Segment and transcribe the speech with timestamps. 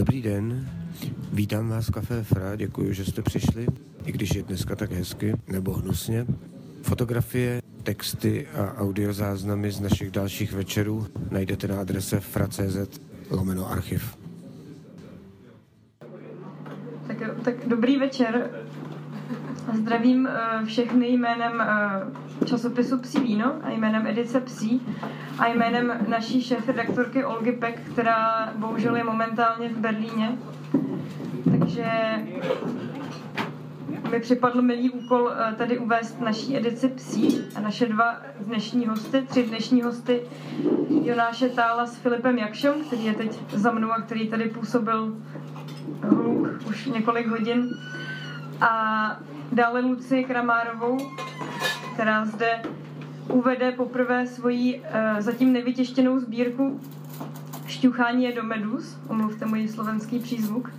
[0.00, 0.68] Dobrý den,
[1.32, 3.66] vítám vás v Café Fra, děkuji, že jste přišli,
[4.04, 6.26] i když je dneska tak hezky, nebo hnusně.
[6.82, 13.00] Fotografie, texty a audiozáznamy z našich dalších večerů najdete na adrese fra.cz
[13.30, 14.16] lomeno archiv.
[17.06, 18.50] Tak, tak dobrý večer.
[19.78, 20.28] Zdravím
[20.60, 24.86] uh, všechny jménem uh, časopisu Psí víno a jménem edice Psí
[25.38, 30.38] a jménem naší šéf-redaktorky Olgy Peck, která bohužel je momentálně v Berlíně.
[31.50, 31.84] Takže
[34.10, 39.22] mi připadl milý úkol uh, tady uvést naší edici Psí a naše dva dnešní hosty,
[39.22, 40.22] tři dnešní hosty,
[41.04, 45.16] Jonáše Tála s Filipem Jakšem, který je teď za mnou a který tady působil
[46.02, 47.68] hluk už několik hodin.
[48.60, 49.20] A
[49.52, 50.98] dále Lucie Kramárovou,
[52.00, 52.62] která zde
[53.28, 54.84] uvede poprvé svoji uh,
[55.18, 56.80] zatím nevytěštěnou sbírku
[57.66, 58.98] Šťuchání je do medus.
[59.08, 60.70] Omluvte můj slovenský přízvuk.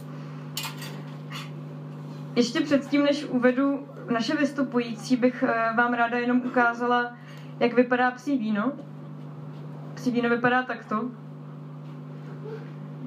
[2.36, 7.14] Ještě předtím, než uvedu naše vystupující, bych uh, vám ráda jenom ukázala,
[7.60, 8.72] jak vypadá psí víno.
[9.94, 11.12] Psí víno vypadá takto.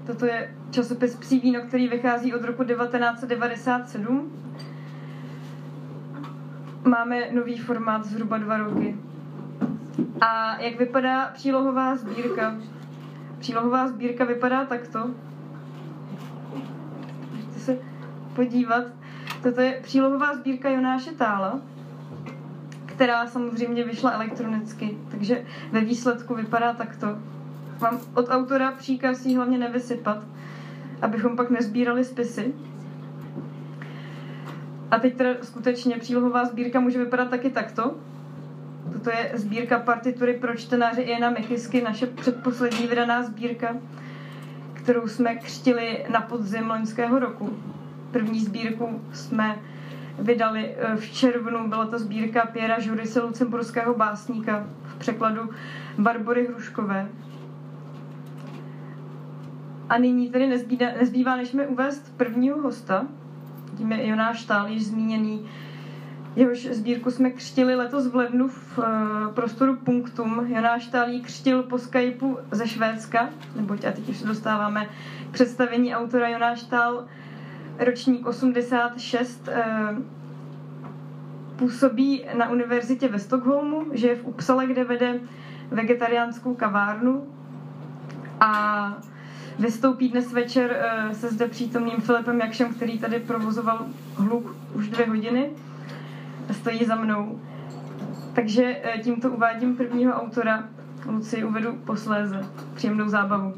[0.07, 4.44] Toto je časopis Psí víno, který vychází od roku 1997
[6.85, 8.97] máme nový formát zhruba dva roky.
[10.21, 12.57] A jak vypadá přílohová sbírka?
[13.39, 15.11] Přílohová sbírka vypadá takto.
[17.33, 17.79] Můžete se
[18.37, 18.85] podívat.
[19.43, 21.61] Toto je přílohová sbírka Jonáše Tála,
[22.87, 27.19] která samozřejmě vyšla elektronicky, takže ve výsledku vypadá takto.
[27.81, 30.19] Mám od autora příkaz jí hlavně nevysypat,
[31.03, 32.55] abychom pak nezbírali spisy.
[34.95, 37.95] A teď teda skutečně přílohová sbírka může vypadat taky takto.
[38.93, 43.77] Toto je sbírka partitury pro čtenáře Jana Mechysky, naše předposlední vydaná sbírka,
[44.73, 47.57] kterou jsme křtili na podzim loňského roku.
[48.11, 49.59] První sbírku jsme
[50.19, 55.51] vydali eh, v červnu, byla to sbírka Pěra Žurise, lucemburského básníka, v překladu
[55.99, 57.09] Barbory Hruškové.
[59.89, 63.07] A nyní tedy nezbývá, nezbývá než mi uvést prvního hosta,
[63.77, 65.47] tím je Jonáš Tál, již zmíněný.
[66.37, 68.85] Jehož sbírku jsme křtili letos v lednu v uh,
[69.35, 70.47] prostoru Punktum.
[70.49, 74.87] Jonáš Tál ji křtil po Skypeu ze Švédska, neboť a teď už se dostáváme
[75.31, 77.05] k představení autora Jonáš Tál,
[77.79, 79.97] ročník 86, uh, eh,
[81.57, 85.21] působí na univerzitě ve Stockholmu, že je v Upsale, kde vede
[85.71, 87.27] vegetariánskou kavárnu
[88.41, 88.95] a
[89.59, 95.07] Vystoupí dnes večer eh, se zde přítomným Filipem Jakšem, který tady provozoval hluk už dvě
[95.07, 95.51] hodiny.
[96.51, 97.41] Stojí za mnou.
[98.35, 100.69] Takže eh, tímto uvádím prvního autora.
[101.07, 102.47] Luci uvedu posléze.
[102.75, 103.55] Příjemnou zábavu.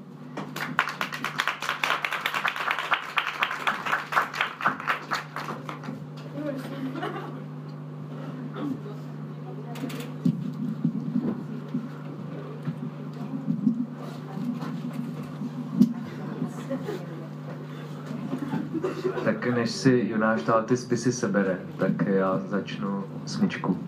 [19.66, 23.78] než si Jonáš dál ty spisy sebere, tak já začnu smyčku.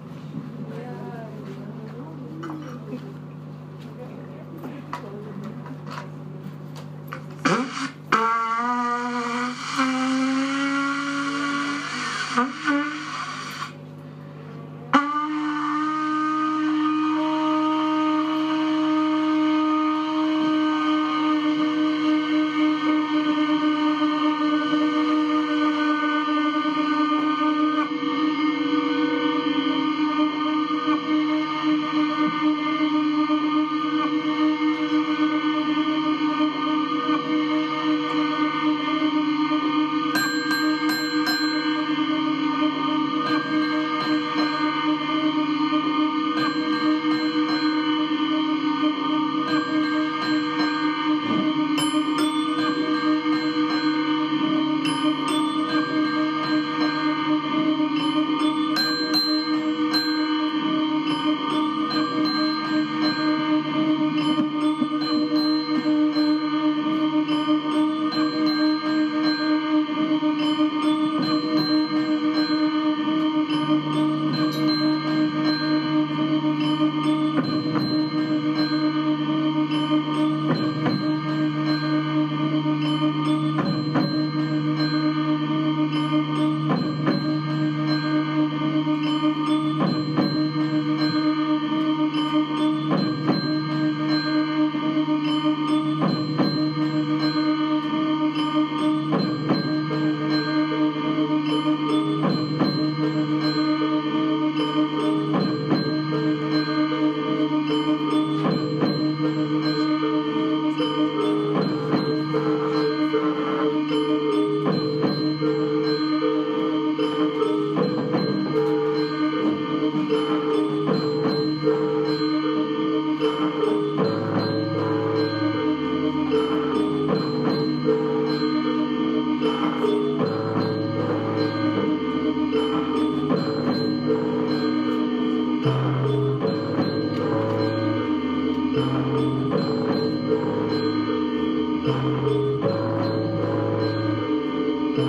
[144.99, 145.07] Počátek,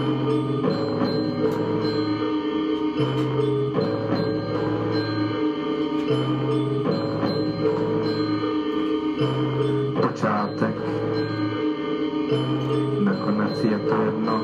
[13.01, 14.41] nakonec je to jedno,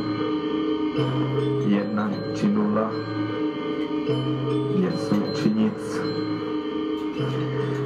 [1.67, 2.91] jedna či nula,
[4.75, 5.49] něco či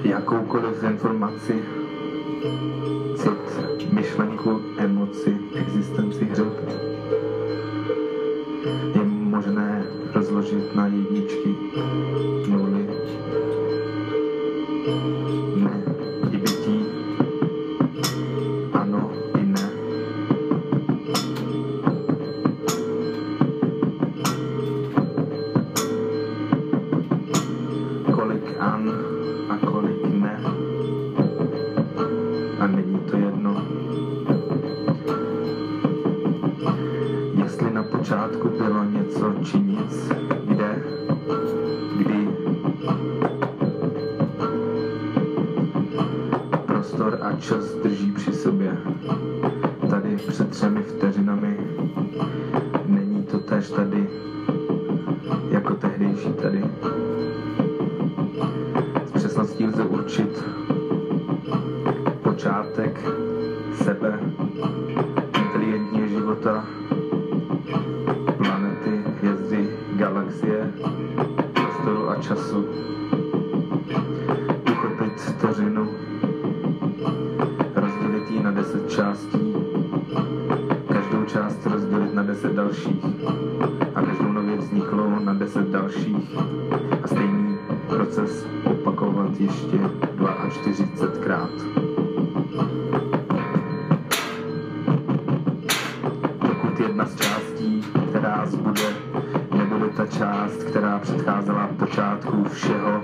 [0.04, 0.84] jakoukoliv
[98.40, 98.96] nás bude,
[99.58, 103.04] nebude ta část, která předcházela počátku všeho.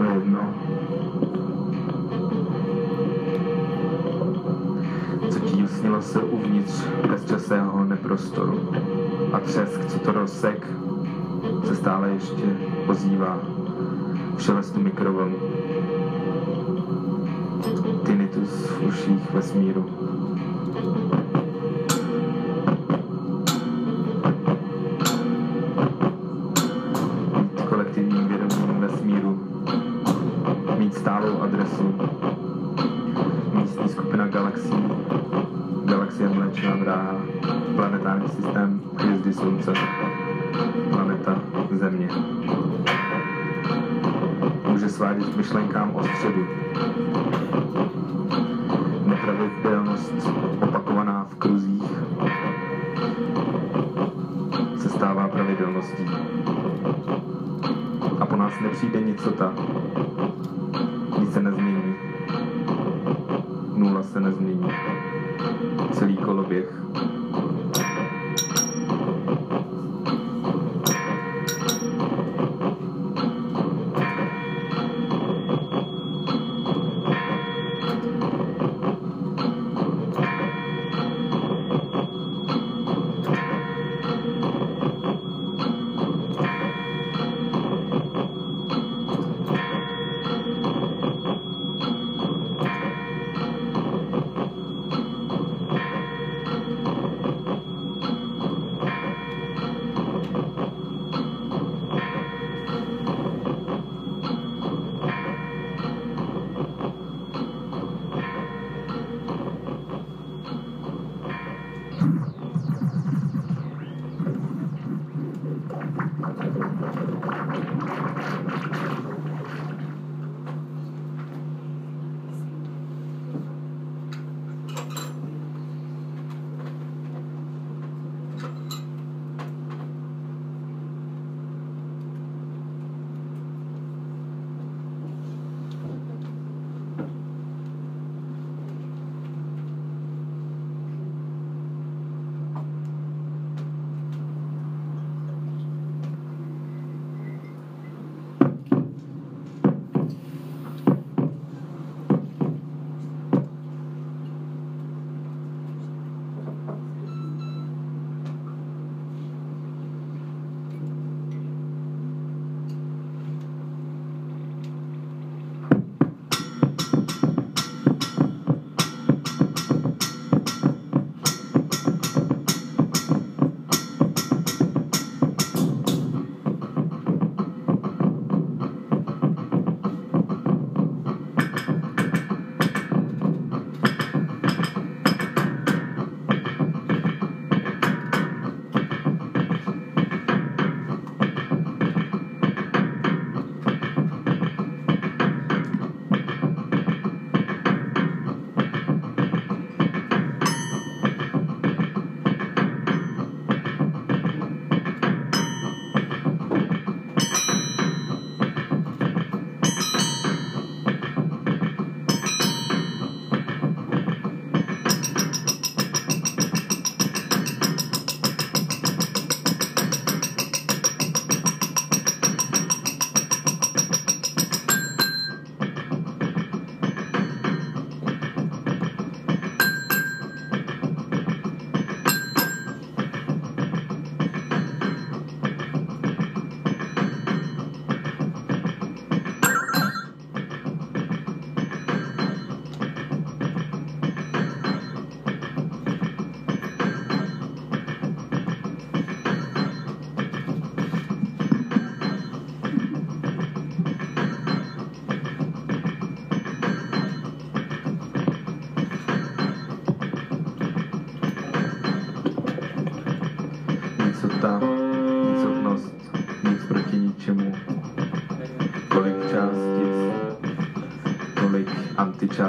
[0.00, 0.54] to jedno.
[5.28, 8.70] Zatísnilo se uvnitř bezčasého neprostoru
[9.32, 10.66] a třesk, co to rozsek,
[11.64, 13.38] se stále ještě ozývá
[14.36, 15.34] v šelestu mikrovln.
[18.06, 19.86] Tinnitus v uších vesmíru.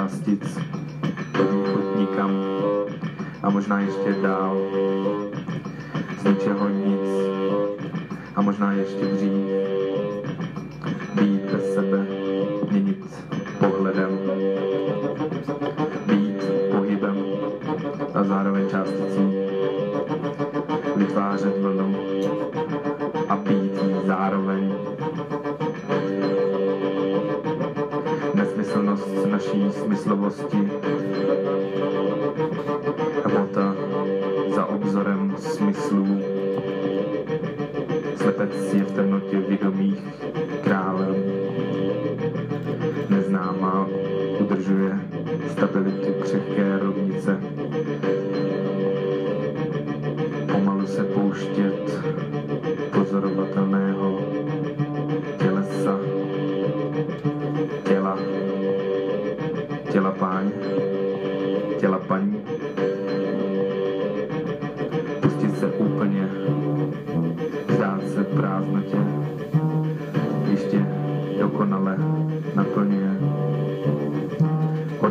[0.02, 0.58] Částic
[1.98, 2.30] nikam.
[3.42, 4.71] A možná ještě dál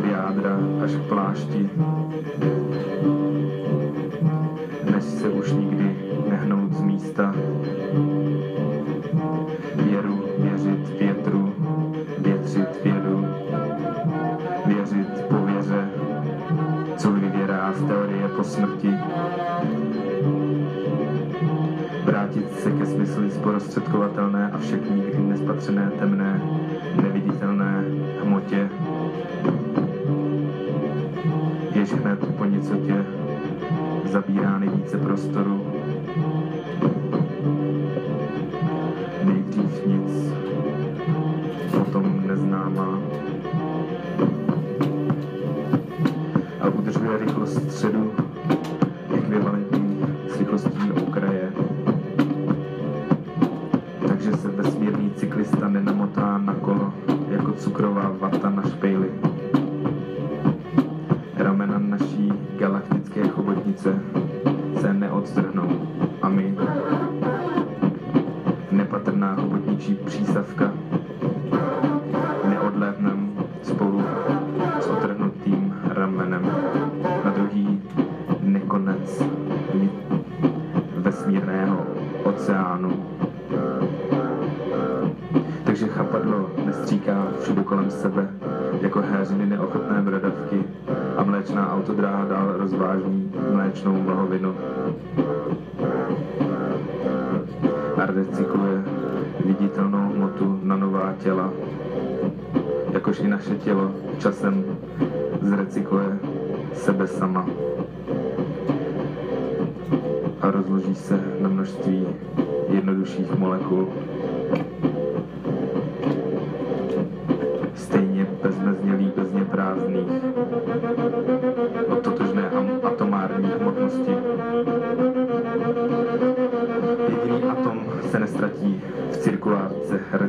[0.02, 1.70] od jádra až k plášti,
[4.90, 5.96] než se už nikdy
[6.30, 7.34] nehnout z místa,
[9.74, 11.54] věru, věřit větru,
[12.18, 13.26] větřit vědu,
[14.66, 15.88] věřit pověře,
[16.96, 18.94] co vyvěrá z teorie po smrti,
[22.04, 26.42] vrátit se ke smysli zprostředkovatelné a však nikdy nespatřené temné,
[27.02, 27.84] neviditelné
[28.22, 28.31] hmotě,
[32.62, 33.04] nicotě
[34.12, 35.66] zabírá nejvíce prostoru.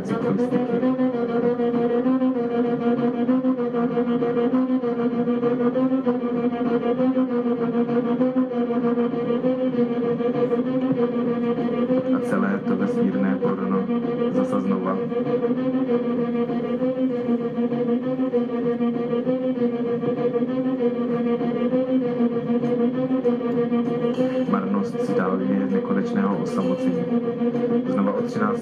[0.05, 0.62] to the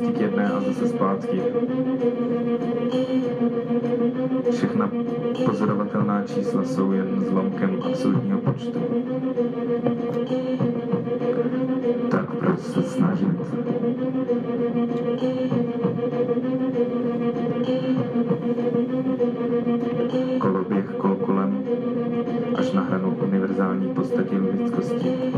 [0.01, 1.41] 13 k jedné a zase zpátky.
[4.51, 4.91] Všechna
[5.45, 8.79] pozorovatelná čísla jsou jen zlomkem absolutního počtu.
[12.11, 13.37] Tak proč se snažit?
[20.39, 21.63] Koloběh kol kolem
[22.55, 25.31] až na hranu univerzální podstatě lidskosti.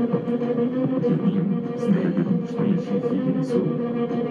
[0.00, 3.62] Jedním z nejvýlučnějších jedinců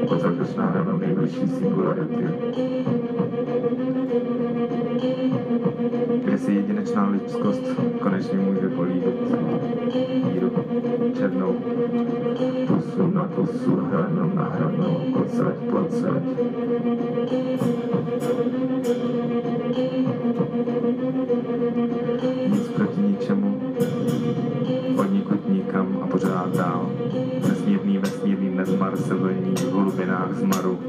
[0.08, 0.22] od
[0.66, 2.28] hrana nejbližší singularity.
[6.24, 7.64] Kde si jedinečná lidskost
[8.02, 9.16] konečně může políbit
[10.34, 10.52] míru
[11.18, 11.54] černou
[12.68, 16.24] pusu na pusu, hranu na hranu, pocať, pocať.
[19.78, 21.59] Nic
[26.58, 26.92] dál.
[27.40, 30.80] Vesmírný, vesmírný nezmar se vlní v hlubinách zmaru.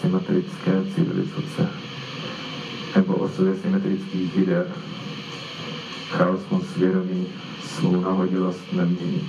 [0.00, 1.68] Asymetrické civilizace
[2.96, 4.66] nebo osově symetrických lider.
[6.10, 7.26] Chaos moc svědomí
[7.62, 9.28] svou nahodilost nemění.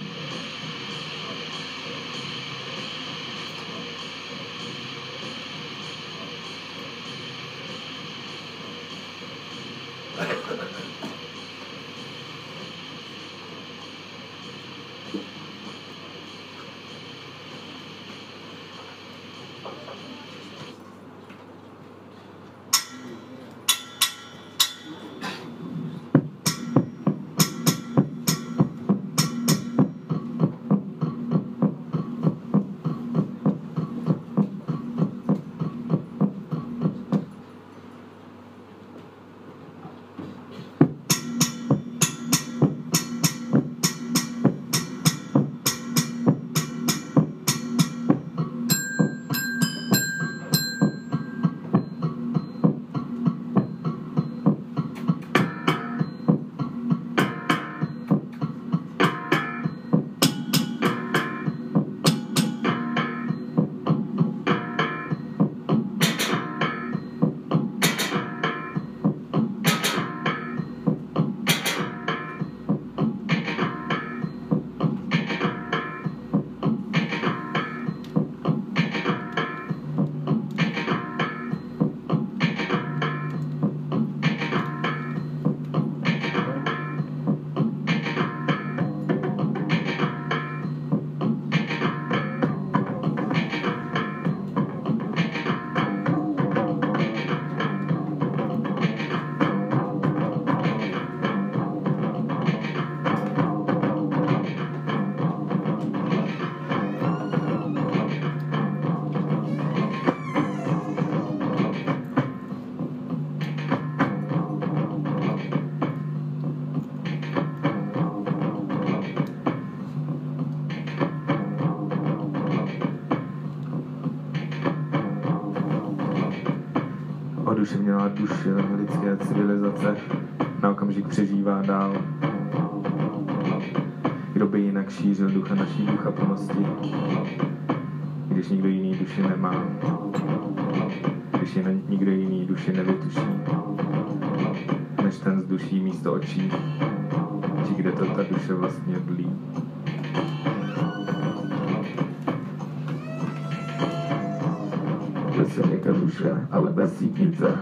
[156.12, 157.58] Duše, ale bez sítnice.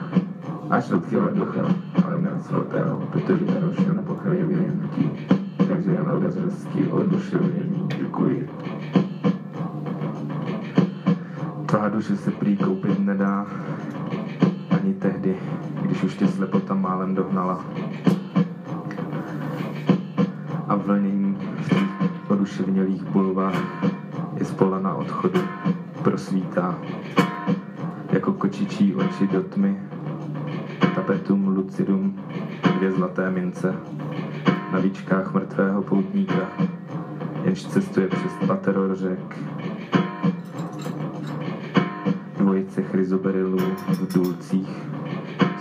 [0.69, 1.61] Až do těla ducha,
[2.05, 5.11] ale ne svatého, protože neročně nepochraje vyhnutí.
[5.67, 8.49] Takže já na bezrezky oduševnění děkuji.
[11.65, 13.45] Tvá duše se prý koupit nedá,
[14.71, 15.35] ani tehdy,
[15.81, 17.65] když už tě slepota málem dohnala.
[20.67, 23.83] A vlnění v těch oduševnělých bulvách
[24.37, 25.39] je spola na odchodu,
[26.03, 26.75] prosvítá,
[33.63, 33.79] mince,
[34.71, 36.49] na víčkách mrtvého poutníka,
[37.43, 39.39] jenž cestuje přes patero řek,
[42.37, 44.69] dvojice chryzoberilů v dulcích,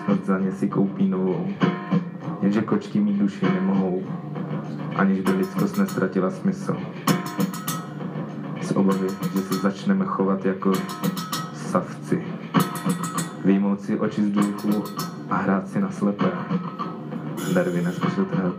[0.05, 1.49] snad za ně si koupí novou.
[2.43, 4.03] Jenže kočky mít duši nemohou,
[4.97, 6.77] aniž by lidskost nestratila smysl.
[8.63, 10.73] Z obavy, že se začneme chovat jako
[11.55, 12.25] savci.
[13.45, 14.85] Výjmout si oči z důlku
[15.31, 16.28] a hrát si na slepé.
[17.55, 18.55] Nervy nespočetrat.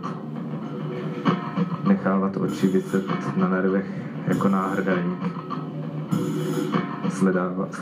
[1.88, 3.86] Nechávat oči vyset na nervech
[4.26, 5.24] jako náhrdelník.
[7.08, 7.80] Sledovat,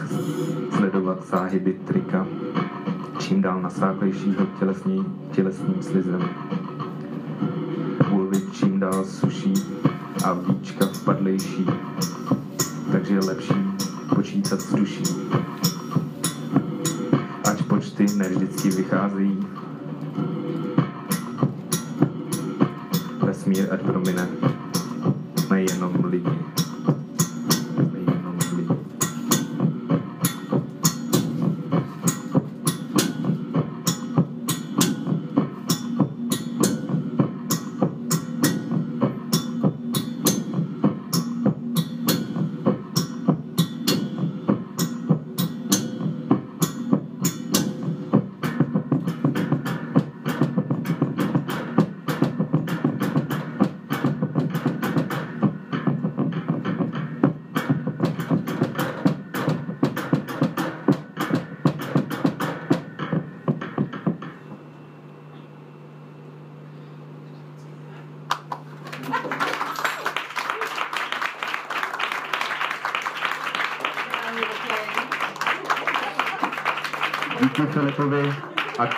[0.76, 2.26] sledovat záhyby trika,
[3.18, 6.28] čím dál nasáklejšího tělesní, tělesným slizem.
[8.10, 9.54] Úlvy čím dál suší
[10.24, 11.66] a víčka vpadlejší,
[12.92, 13.54] takže je lepší
[14.14, 15.04] počítat s duší.
[17.50, 19.46] Ač počty nevždycky vycházejí,
[23.70, 24.37] Arturo Mena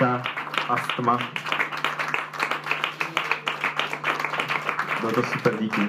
[0.01, 0.23] Aka,
[0.69, 1.19] Astma.
[5.01, 5.81] Bylo to super, díky.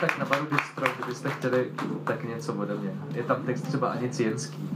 [0.00, 1.72] Tak na baru bistro, kdybyste chtěli
[2.04, 2.90] tak něco ode mě.
[3.14, 4.73] Je tam text třeba ani cijenský.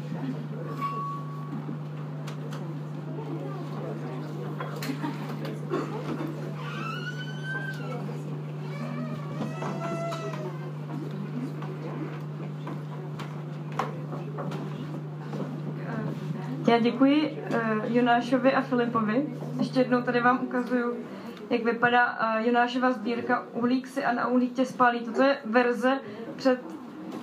[16.81, 19.27] Děkuji uh, Jonášovi a Filipovi.
[19.59, 20.97] Ještě jednou tady vám ukazuju,
[21.51, 25.01] jak vypadá uh, Jonášova sbírka Uhlík si a na uhlík tě spálí.
[25.01, 25.99] Toto je verze
[26.37, 26.61] před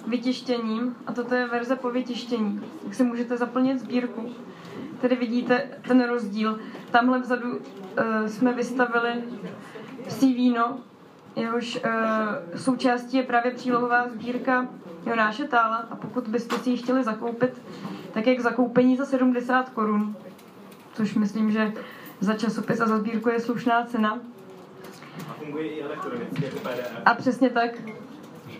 [0.07, 2.61] vytištěním a toto je verze po vytištění.
[2.83, 4.29] Tak si můžete zaplnit sbírku.
[5.01, 6.59] Tady vidíte ten rozdíl.
[6.91, 7.61] Tamhle vzadu uh,
[8.27, 9.23] jsme vystavili
[10.07, 10.79] psí víno,
[11.35, 14.67] jehož uh, součástí je právě přílohová sbírka
[15.05, 17.61] Jonáše Tála a pokud byste si ji chtěli zakoupit,
[18.15, 20.15] tak jak zakoupení za 70 korun,
[20.93, 21.73] což myslím, že
[22.19, 24.19] za časopis a za sbírku je slušná cena.
[25.29, 27.01] A funguje i elektronicky jako PDF.
[27.05, 27.71] A přesně tak.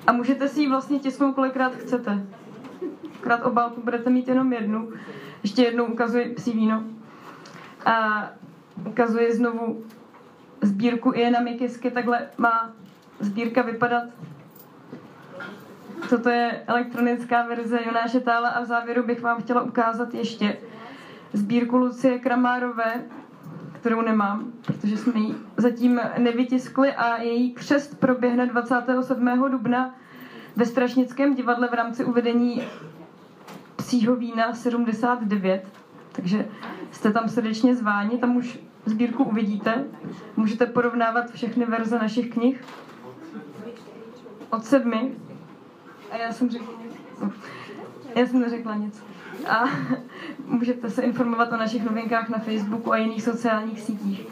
[0.07, 2.25] A můžete si ji vlastně tisknout kolikrát chcete.
[3.21, 4.89] Krát obálku budete mít jenom jednu.
[5.43, 6.83] Ještě jednou ukazuji psí víno.
[7.85, 8.25] A
[8.87, 9.83] ukazuji znovu
[10.61, 11.91] sbírku Iena Mikisky.
[11.91, 12.71] Takhle má
[13.19, 14.03] sbírka vypadat.
[16.09, 20.57] Toto je elektronická verze Jonáše Tála a v závěru bych vám chtěla ukázat ještě
[21.33, 23.03] sbírku Lucie Kramárové,
[23.79, 29.51] kterou nemám, protože jsme ji zatím nevytiskli a její křest proběhne 27.
[29.51, 29.95] dubna
[30.55, 32.61] ve Strašnickém divadle v rámci uvedení
[33.75, 35.67] Psího vína 79.
[36.11, 36.45] Takže
[36.91, 39.83] jste tam srdečně zváni, tam už sbírku uvidíte.
[40.37, 42.63] Můžete porovnávat všechny verze našich knih.
[44.49, 45.15] Od sedmi.
[46.11, 46.73] A já jsem řekla
[48.15, 49.03] Já jsem neřekla nic.
[49.47, 49.63] A
[50.45, 54.27] můžete se informovat o našich novinkách na Facebooku a jiných sociálních sítích.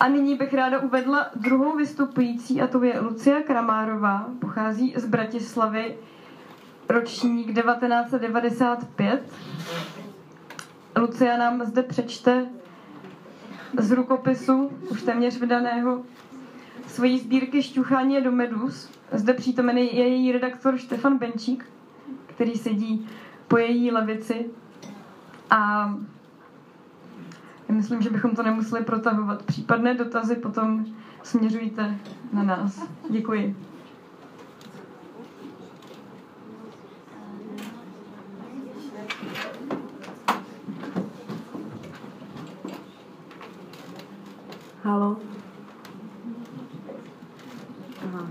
[0.00, 4.26] A nyní bych ráda uvedla druhou vystupující, a to je Lucia Kramárová.
[4.38, 5.96] Pochází z Bratislavy,
[6.88, 9.32] ročník 1995.
[10.96, 12.46] Lucia nám zde přečte
[13.78, 16.02] z rukopisu, už téměř vydaného,
[16.92, 18.90] svojí sbírky Šťuchání do medus.
[19.12, 21.64] Zde přítomen je její redaktor Štefan Benčík,
[22.26, 23.08] který sedí
[23.48, 24.50] po její levici.
[25.50, 25.90] A
[27.68, 29.42] myslím, že bychom to nemuseli protahovat.
[29.42, 30.84] Případné dotazy potom
[31.22, 31.98] směřujte
[32.32, 32.88] na nás.
[33.10, 33.56] Děkuji.
[44.82, 45.16] Halo.
[48.04, 48.26] Aha.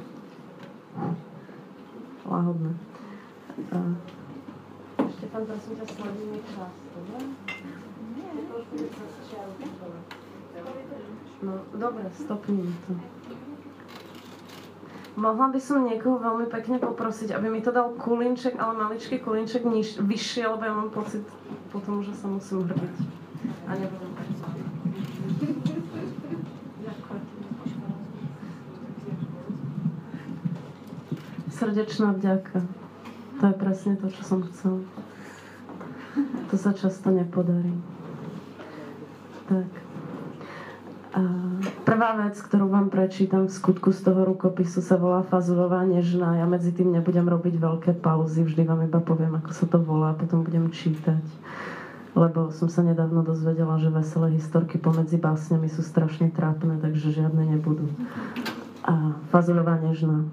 [2.32, 2.72] Láhodné.
[3.76, 3.96] Uh.
[5.20, 6.74] Štefan, prosím ťa, sleduj mi čas?
[11.44, 12.96] No, dobre, stopním to.
[15.20, 19.68] Mohla by som niekoho veľmi pekne poprosiť, aby mi to dal kulinček, ale maličký kulinček
[19.68, 21.28] niž, vyššie, lebo ja mám pocit
[21.76, 22.96] potom, že sa musím hrbiť.
[23.68, 24.11] A nebudem.
[31.62, 32.66] Srdečná vďaka.
[33.38, 34.82] To je presne to, čo som chcel.
[36.50, 37.70] To sa často nepodarí.
[39.46, 39.70] Tak.
[41.12, 41.22] A
[41.86, 46.40] prvá vec, ktorú vám prečítam v skutku z toho rukopisu sa volá Fazulová nežná.
[46.40, 50.18] Ja medzi tým nebudem robiť veľké pauzy, vždy vám iba poviem, ako sa to volá,
[50.18, 51.22] potom budem čítať.
[52.18, 57.60] Lebo som sa nedávno dozvedela, že veselé historky pomedzi básňami sú strašne trápne, takže žiadne
[57.60, 57.92] nebudú.
[58.88, 60.26] A Fazulová nežná.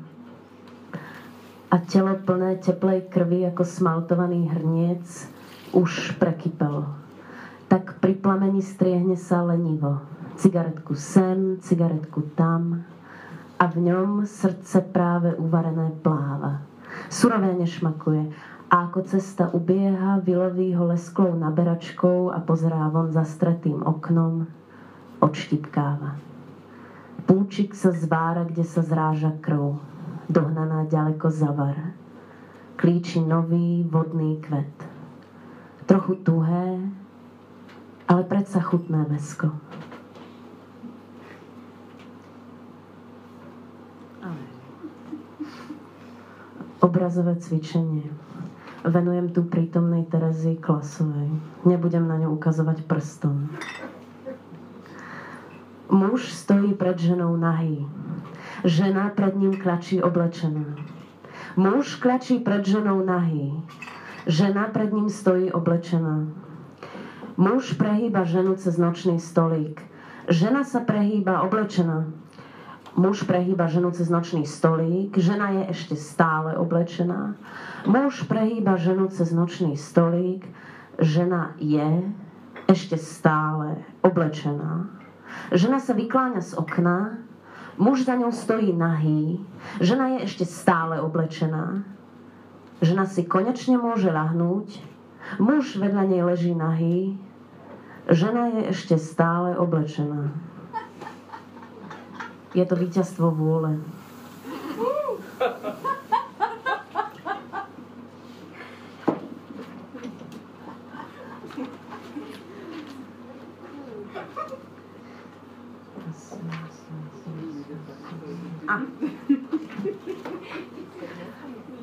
[1.69, 5.05] A telo plné teplej krvi ako smaltovaný hrniec
[5.77, 6.89] už prekypelo.
[7.69, 12.87] Tak pri plameni striehne sa lenivo cigaretku sem, cigaretku tam
[13.59, 16.63] a v ňom srdce práve uvarené pláva.
[17.11, 18.31] Surové nešmakuje
[18.71, 24.47] a ako cesta ubieha, vyloví ho lesklou naberačkou a pozerá von zastretým oknom,
[25.19, 26.15] odštipkáva.
[27.27, 29.83] Púčik sa zvára, kde sa zráža krv,
[30.29, 31.97] dohnaná ďaleko zavar.
[32.77, 34.71] Klíči nový vodný kvet.
[35.89, 36.79] Trochu tuhé,
[38.09, 39.51] ale predsa chutné mesko.
[46.79, 48.07] Obrazové cvičenie.
[48.87, 51.27] Venujem tu prítomnej Terezy Klasovej.
[51.67, 53.51] Nebudem na ňu ukazovať prstom.
[55.91, 57.83] Muž stojí pred ženou nahý.
[58.65, 60.75] Žena pred ním klačí oblečená.
[61.57, 63.65] Muž klačí pred ženou nahý.
[64.27, 66.27] Žena pred ním stojí oblečená.
[67.37, 69.83] Muž prehýba ženu cez nočný stolík.
[70.29, 72.05] Žena sa prehýba oblečená.
[72.99, 77.39] Muž prehýba ženu cez nočný stolík, žena je ešte stále oblečená.
[77.87, 80.43] Muž prehýba ženu cez nočný stolík,
[80.99, 82.11] žena je
[82.67, 84.91] ešte stále oblečená.
[85.55, 87.23] Žena sa vykláňa z okna,
[87.79, 89.41] muž za ňou stojí nahý,
[89.81, 91.87] žena je ešte stále oblečená.
[92.83, 94.83] Žena si konečne môže lahnúť,
[95.39, 97.19] muž vedľa nej leží nahý,
[98.11, 100.31] žena je ešte stále oblečená.
[102.55, 103.79] Je to víťazstvo vôle.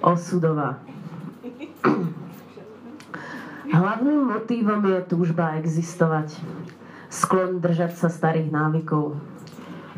[0.05, 0.77] Osudová.
[3.65, 6.37] Hlavným motívom je túžba existovať.
[7.09, 9.17] Sklon držať sa starých návykov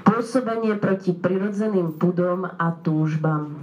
[0.07, 3.53] pôsobenie proti prirodzeným pudom a túžbám.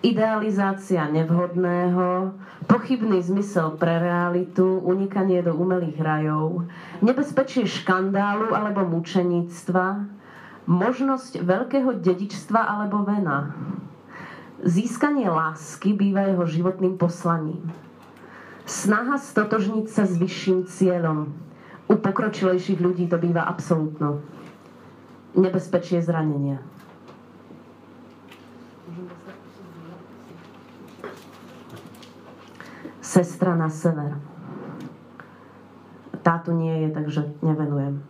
[0.00, 2.32] Idealizácia nevhodného,
[2.64, 6.64] pochybný zmysel pre realitu, unikanie do umelých rajov,
[7.04, 10.08] nebezpečie škandálu alebo mučeníctva,
[10.64, 13.52] možnosť veľkého dedičstva alebo vena.
[14.60, 17.64] Získanie lásky býva jeho životným poslaním.
[18.68, 21.32] Snaha stotožniť sa s vyšším cieľom.
[21.90, 24.22] U pokročilejších ľudí to býva absolútno
[25.34, 26.58] nebezpečie zranenia.
[33.00, 34.18] Sestra na sever.
[36.22, 38.04] Tátu nie je, takže nevenujem.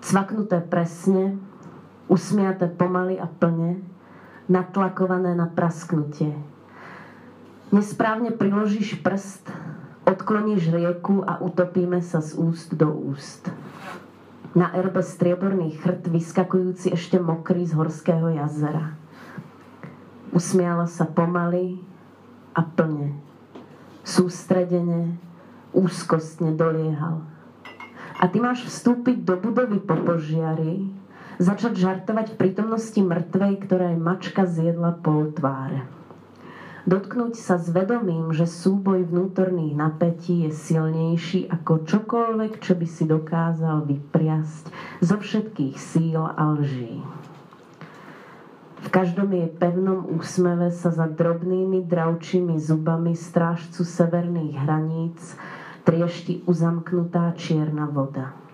[0.00, 1.36] Cvaknuté presne,
[2.06, 3.82] usmiaté pomaly a plne,
[4.46, 6.34] natlakované na prasknutie.
[7.74, 9.50] Nesprávne priložíš prst,
[10.06, 13.50] odkloníš rieku a utopíme sa z úst do úst
[14.56, 18.96] na erbe strieborný chrt vyskakujúci ešte mokrý z horského jazera.
[20.32, 21.76] Usmiala sa pomaly
[22.56, 23.20] a plne.
[24.00, 25.20] Sústredene,
[25.76, 27.20] úzkostne doliehal.
[28.16, 30.88] A ty máš vstúpiť do budovy po požiari,
[31.36, 35.96] začať žartovať v prítomnosti mŕtvej, je mačka zjedla pol tváre
[36.86, 43.04] dotknúť sa s vedomím, že súboj vnútorných napätí je silnejší ako čokoľvek, čo by si
[43.10, 44.64] dokázal vypriasť
[45.02, 47.02] zo všetkých síl a lží.
[48.86, 55.34] V každom jej pevnom úsmeve sa za drobnými dravčími zubami strážcu severných hraníc
[55.82, 58.45] triešti uzamknutá čierna voda.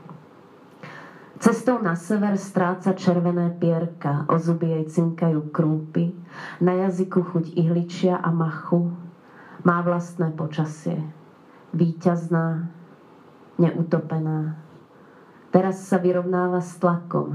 [1.42, 6.14] Cestou na sever stráca červené pierka, o zuby jej cinkajú krúpy,
[6.62, 8.94] na jazyku chuť ihličia a machu,
[9.66, 11.02] má vlastné počasie.
[11.74, 12.70] Výťazná,
[13.58, 14.54] neutopená.
[15.50, 17.34] Teraz sa vyrovnáva s tlakom.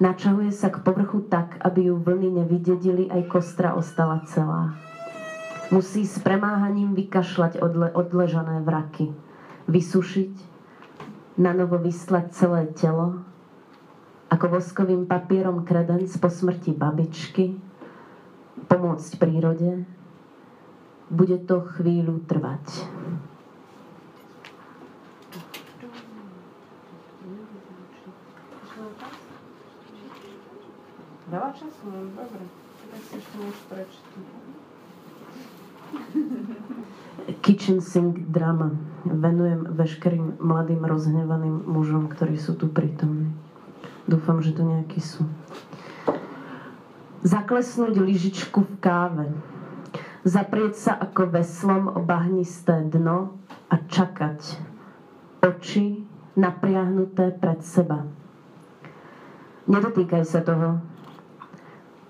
[0.00, 4.80] Načahuje sa k povrchu tak, aby ju vlny nevydedili, aj kostra ostala celá.
[5.68, 9.12] Musí s premáhaním vykašľať odle, odležané vraky,
[9.68, 10.32] vysušiť,
[11.36, 13.28] na novo vyslať celé telo,
[14.32, 17.52] ako voskovým papierom kredenc po smrti babičky,
[18.64, 19.84] pomôcť prírode,
[21.12, 22.64] bude to chvíľu trvať.
[31.28, 32.44] Veľa času, no dobre.
[32.92, 34.24] Tak si ešte niečo prečítať.
[37.44, 38.72] Kitchen Sink drama.
[39.04, 43.41] Venujem veškerým mladým rozhnevaným mužom, ktorí sú tu prítomní.
[44.06, 45.22] Dúfam, že tu nejakí sú.
[47.22, 49.26] Zaklesnúť lyžičku v káve.
[50.26, 53.38] Zaprieť sa ako veslom o bahnisté dno
[53.70, 54.58] a čakať.
[55.42, 56.02] Oči
[56.34, 58.06] napriahnuté pred seba.
[59.70, 60.82] Nedotýkaj sa toho.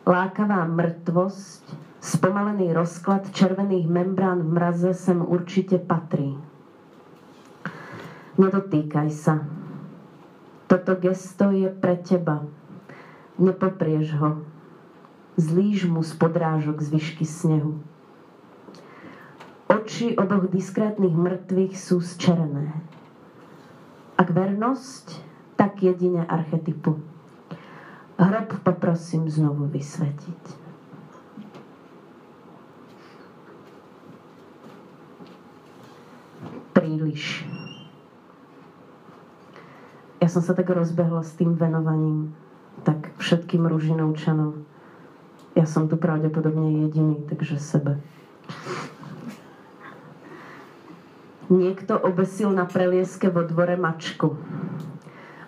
[0.09, 1.63] Lákavá mrtvosť,
[2.01, 6.35] spomalený rozklad červených membrán v mraze sem určite patrí.
[8.41, 9.62] Nedotýkaj sa.
[10.73, 12.49] Toto gesto je pre teba.
[13.37, 14.41] Nepoprieš ho.
[15.37, 17.77] Zlíž mu z podrážok zvyšky snehu.
[19.69, 22.73] Oči oboch diskrétnych mŕtvych sú zčerené.
[24.17, 25.21] Ak vernosť,
[25.61, 27.05] tak jedine archetypu.
[28.17, 30.43] Hrob poprosím znovu vysvetiť.
[36.73, 37.45] Príliš.
[40.23, 42.31] Ja som sa tak rozbehla s tým venovaním
[42.87, 44.63] tak všetkým ružinovčanom.
[45.59, 47.99] Ja som tu pravdepodobne jediný, takže sebe.
[51.51, 54.39] Niekto obesil na prelieske vo dvore mačku.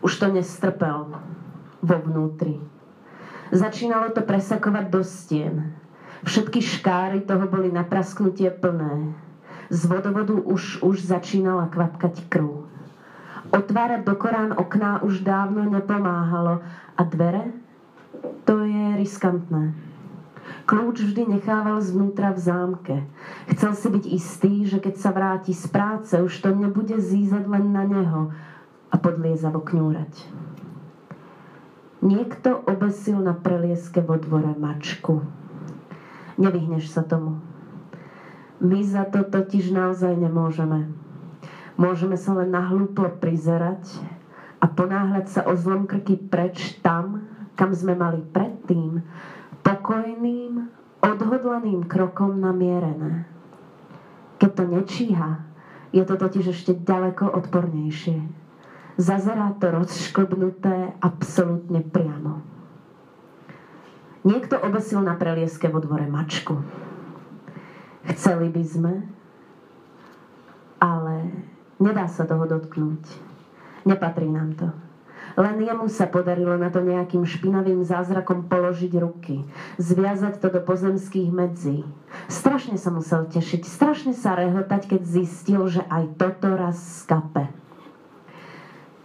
[0.02, 1.22] Už to nestrpel
[1.80, 2.58] vo vnútri.
[3.54, 5.54] Začínalo to presakovať do stien.
[6.26, 9.14] Všetky škáry toho boli na prasknutie plné.
[9.70, 12.63] Z vodovodu už, už začínala kvapkať krv.
[13.54, 16.58] Otvárať do Korán okná už dávno nepomáhalo.
[16.98, 17.54] A dvere?
[18.50, 19.70] To je riskantné.
[20.66, 22.96] Kľúč vždy nechával zvnútra v zámke.
[23.54, 27.70] Chcel si byť istý, že keď sa vráti z práce, už to nebude zízať len
[27.70, 28.34] na neho
[28.90, 30.12] a podliezavo kňúrať.
[32.04, 35.24] Niekto obesil na prelieske vo dvore mačku.
[36.36, 37.40] Nevyhneš sa tomu.
[38.60, 41.03] My za to totiž naozaj nemôžeme.
[41.74, 43.98] Môžeme sa len nahlúplo prizerať
[44.62, 47.26] a ponáhľať sa o zlom krky preč tam,
[47.58, 49.02] kam sme mali predtým,
[49.66, 50.70] pokojným,
[51.02, 53.26] odhodlaným krokom namierené.
[54.38, 55.30] Keď to nečíha,
[55.94, 58.18] je to totiž ešte ďaleko odpornejšie.
[58.94, 62.42] Zazerá to rozšklbnuté absolútne priamo.
[64.24, 66.62] Niekto obesil na prelieske vo dvore mačku.
[68.08, 68.92] Chceli by sme,
[71.84, 73.04] nedá sa toho dotknúť.
[73.84, 74.68] Nepatrí nám to.
[75.34, 79.42] Len jemu sa podarilo na to nejakým špinavým zázrakom položiť ruky,
[79.82, 81.82] zviazať to do pozemských medzí.
[82.30, 87.50] Strašne sa musel tešiť, strašne sa rehotať, keď zistil, že aj toto raz skape.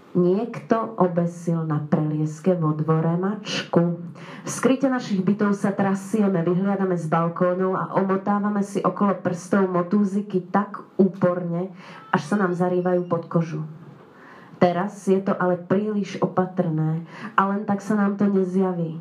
[0.10, 4.02] Niekto obesil na prelieske vo dvore mačku.
[4.42, 10.50] V skryte našich bytov sa trasieme, vyhľadáme z balkónov a omotávame si okolo prstov motúziky
[10.50, 11.70] tak úporne,
[12.10, 13.62] až sa nám zarývajú pod kožu.
[14.58, 17.06] Teraz je to ale príliš opatrné
[17.38, 18.98] a len tak sa nám to nezjaví.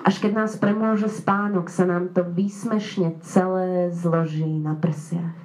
[0.00, 5.36] Až keď nás premôže spánok, sa nám to výsmešne celé zloží na prsiach.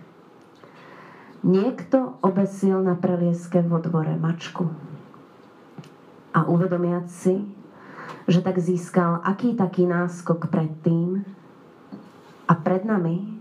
[1.43, 4.92] Niekto obesil na prelieske vo dvore mačku.
[6.33, 7.35] A uvedomiať si,
[8.25, 11.21] že tak získal aký taký náskok pred tým
[12.49, 13.37] a pred nami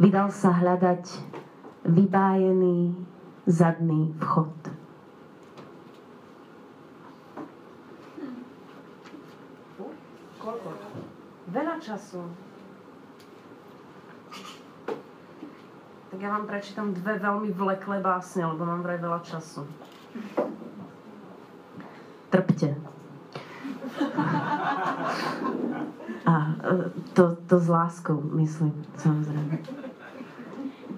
[0.00, 1.04] vydal sa hľadať
[1.86, 2.96] vybájený
[3.46, 4.54] zadný vchod.
[11.46, 12.20] Veľa času.
[16.12, 19.64] Tak ja vám prečítam dve veľmi vleklé básne, lebo mám vraj veľa času.
[22.36, 22.76] Trpte.
[26.26, 26.34] A
[26.64, 29.56] e, to, to s láskou, myslím, samozrejme.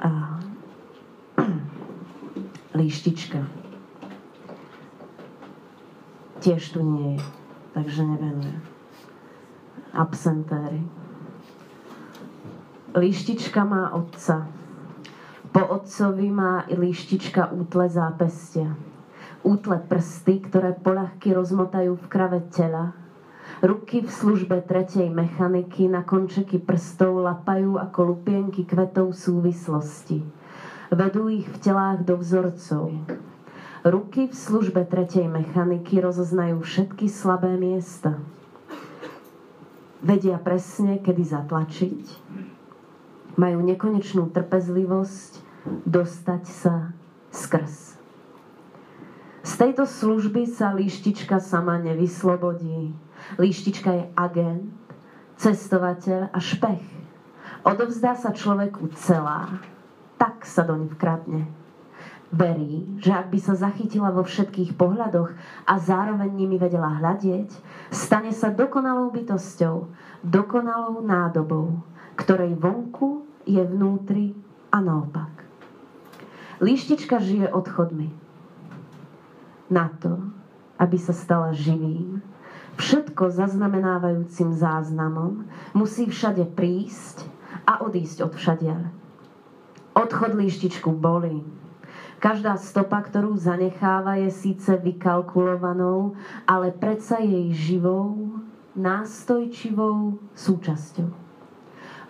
[0.02, 0.40] A,
[2.78, 3.38] líštička.
[6.42, 7.22] Tiež tu nie je,
[7.78, 8.58] takže nevenujem
[9.94, 10.82] absentéry.
[12.98, 14.42] Líštička má otca.
[15.54, 18.87] Po otcovi má i líštička útle zápestia.
[19.48, 22.92] Útle prsty, ktoré poľahky rozmotajú v krave tela.
[23.64, 30.20] Ruky v službe tretej mechaniky na končeky prstov lapajú ako lupienky kvetov súvislosti.
[30.92, 32.92] Vedú ich v telách do vzorcov.
[33.88, 38.20] Ruky v službe tretej mechaniky rozoznajú všetky slabé miesta
[40.02, 42.02] vedia presne, kedy zatlačiť,
[43.38, 45.30] majú nekonečnú trpezlivosť
[45.86, 46.94] dostať sa
[47.34, 47.87] skrz.
[49.48, 52.92] Z tejto služby sa líštička sama nevyslobodí.
[53.40, 54.68] Líštička je agent,
[55.40, 56.84] cestovateľ a špech.
[57.64, 59.48] Odovzdá sa človeku celá,
[60.20, 61.48] tak sa doň vkradne.
[62.28, 65.32] Verí, že ak by sa zachytila vo všetkých pohľadoch
[65.64, 67.48] a zároveň nimi vedela hľadieť,
[67.88, 69.88] stane sa dokonalou bytosťou,
[70.28, 71.80] dokonalou nádobou,
[72.20, 74.36] ktorej vonku je vnútri
[74.68, 75.32] a naopak.
[76.60, 78.27] Líštička žije odchodmi.
[79.68, 80.16] Na to,
[80.80, 82.24] aby sa stala živým,
[82.80, 85.44] všetko zaznamenávajúcim záznamom,
[85.76, 87.28] musí všade prísť
[87.68, 88.82] a odísť od všadiaľ.
[89.98, 91.44] Odchod líštičku bolí,
[92.18, 96.18] Každá stopa, ktorú zanecháva, je síce vykalkulovanou,
[96.50, 98.42] ale predsa jej živou,
[98.74, 101.10] nástojčivou súčasťou.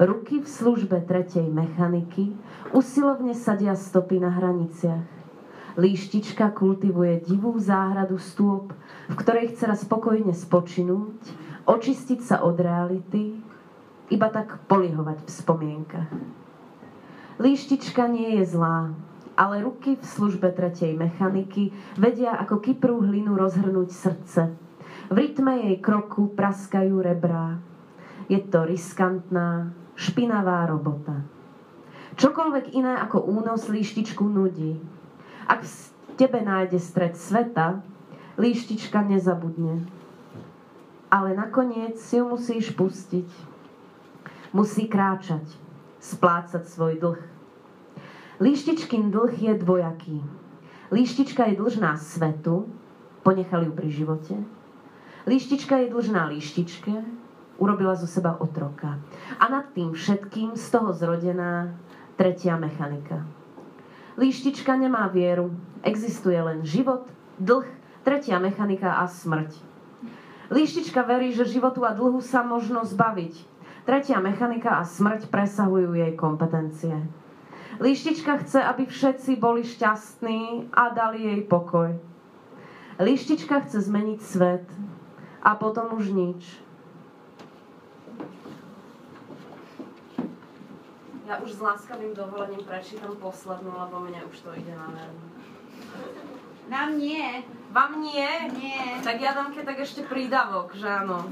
[0.01, 2.33] Ruky v službe tretej mechaniky
[2.73, 5.18] usilovne sadia stopy na hraniciach.
[5.79, 8.75] Líštička kultivuje divú záhradu stôp,
[9.07, 11.23] v ktorej chce raz spokojne spočinúť,
[11.71, 13.39] očistiť sa od reality,
[14.11, 16.11] iba tak polihovať v spomienkach.
[17.39, 18.91] Líštička nie je zlá,
[19.39, 24.51] ale ruky v službe tretej mechaniky vedia ako kyprú hlinu rozhrnúť srdce.
[25.09, 27.63] V rytme jej kroku praskajú rebrá.
[28.27, 31.23] Je to riskantná, špinavá robota.
[32.19, 34.98] Čokoľvek iné ako únos líštičku nudí.
[35.49, 35.65] Ak
[36.21, 37.81] tebe nájde stred sveta,
[38.37, 39.83] líštička nezabudne.
[41.09, 43.29] Ale nakoniec si ju musíš pustiť.
[44.53, 45.45] Musí kráčať,
[46.05, 47.21] splácať svoj dlh
[48.39, 50.23] Líštičkin dlh je dvojaký.
[50.95, 52.71] Líštička je dlžná svetu,
[53.27, 54.35] ponechali ju pri živote.
[55.27, 56.95] Líštička je dlžná líštičke,
[57.59, 58.95] urobila zo seba otroka.
[59.43, 61.75] A nad tým všetkým z toho zrodená
[62.15, 63.27] tretia mechanika.
[64.19, 65.55] Líštička nemá vieru,
[65.87, 67.07] existuje len život,
[67.39, 67.71] dlh,
[68.03, 69.55] tretia mechanika a smrť.
[70.51, 73.47] Líštička verí, že životu a dlhu sa možno zbaviť.
[73.87, 76.99] Tretia mechanika a smrť presahujú jej kompetencie.
[77.79, 81.95] Lištička chce, aby všetci boli šťastní a dali jej pokoj.
[82.99, 84.67] Lištička chce zmeniť svet
[85.47, 86.43] a potom už nič.
[91.29, 95.27] Ja už s láskavým dovolením prečítam poslednú, lebo mne už to ide na nervy.
[96.73, 97.45] Nám nie.
[97.69, 98.29] Vám nie?
[98.57, 98.97] Nie.
[99.05, 101.29] Tak ja dám keď tak ešte prídavok, že áno.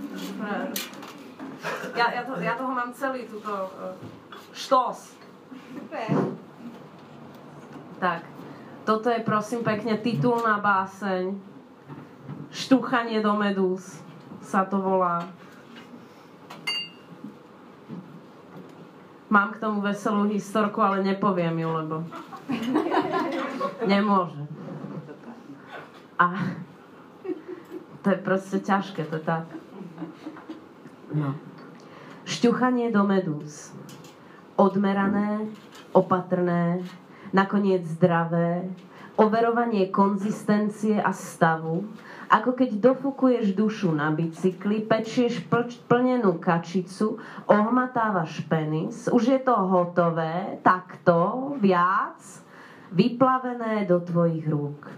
[1.97, 3.97] Ja, ja, to, ja toho mám celý túto uh,
[4.53, 5.17] štos.
[5.73, 6.09] Super.
[7.97, 8.29] Tak,
[8.85, 11.33] toto je prosím pekne titulná báseň.
[12.53, 14.05] Štuchanie do medúz
[14.45, 15.25] sa to volá.
[19.37, 21.97] Mám k tomu veselú historku, ale nepoviem ju, lebo
[23.85, 24.49] nemôže.
[26.17, 26.57] A
[28.01, 29.45] to je proste ťažké, to tak.
[31.13, 31.37] No.
[32.25, 33.77] Šťuchanie do medúz
[34.57, 35.53] odmerané,
[35.93, 36.81] opatrné,
[37.37, 38.65] nakoniec zdravé,
[39.21, 41.85] overovanie konzistencie a stavu,
[42.27, 49.55] ako keď dofukuješ dušu na bicykli, pečieš pl- plnenú kačicu, ohmatávaš penis, už je to
[49.55, 52.19] hotové, takto, viac,
[52.91, 54.91] vyplavené do tvojich rúk.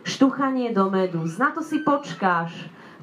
[0.00, 2.52] Štuchanie do medúz, na to si počkáš,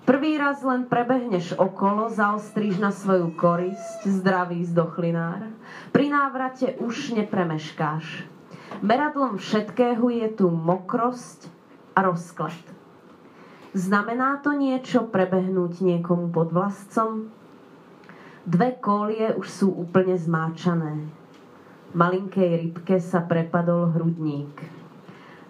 [0.08, 5.52] Prvý raz len prebehneš okolo, zaostríš na svoju korisť, zdravý zdochlinár.
[5.92, 8.24] Pri návrate už nepremeškáš.
[8.80, 11.52] Meradlom všetkého je tu mokrosť
[11.92, 12.77] a rozklad.
[13.78, 17.30] Znamená to niečo prebehnúť niekomu pod vlastcom?
[18.42, 21.06] Dve kolie už sú úplne zmáčané.
[21.94, 24.66] Malinkej rybke sa prepadol hrudník.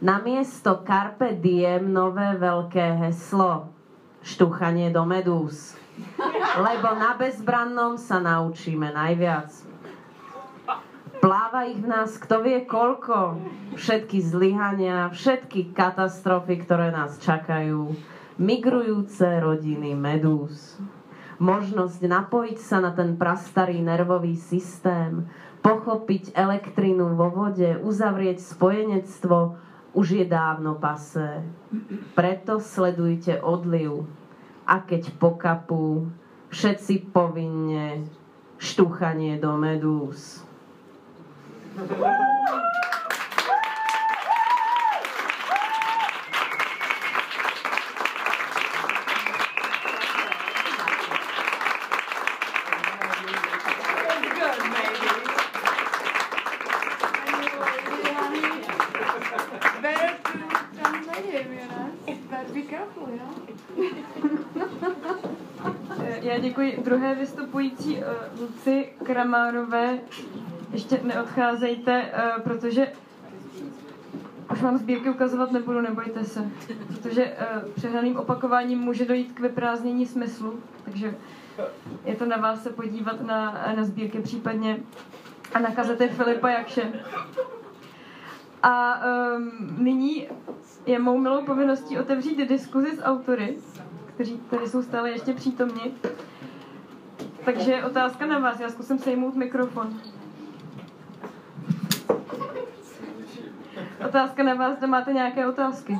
[0.03, 3.71] Namiesto Carpe Diem nové veľké heslo
[4.27, 5.79] štuchanie do medúz.
[6.59, 9.55] Lebo na bezbrannom sa naučíme najviac.
[11.23, 13.39] Pláva ich v nás kto vie koľko.
[13.79, 18.16] Všetky zlyhania, všetky katastrofy, ktoré nás čakajú.
[18.37, 20.77] Migrujúce rodiny medúz.
[21.41, 25.25] Možnosť napojiť sa na ten prastarý nervový systém,
[25.65, 29.57] pochopiť elektrinu vo vode, uzavrieť spojenectvo,
[29.97, 31.41] už je dávno pasé.
[32.13, 34.05] Preto sledujte odliv.
[34.69, 36.05] A keď pokapú,
[36.53, 38.05] všetci povinne
[38.61, 40.45] štuchanie do medúz.
[41.77, 42.96] Eh,
[66.21, 68.03] Já děkuji druhé vystupující uh,
[68.41, 69.99] Luci Kramárové.
[70.71, 72.91] Ještě neodcházejte, uh, protože
[74.51, 76.51] už vám sbírky ukazovat nebudu, nebojte se.
[76.87, 81.15] Protože uh, přehnaným opakováním může dojít k vyprázdnění smyslu, takže
[82.05, 84.79] je to na vás se podívat na, na sbírky případně
[85.53, 86.93] a na kazety Filipa Jakše.
[88.63, 89.01] A
[89.35, 90.27] um, nyní
[90.87, 93.57] je mou milou povinností otevřít diskuzi s autory,
[94.05, 95.93] kteří tady jsou stále ještě přítomni.
[97.45, 98.59] Takže otázka na vás.
[98.59, 99.93] Já zkusím sejmout mikrofon.
[104.07, 105.99] Otázka na vás, zda máte nějaké otázky.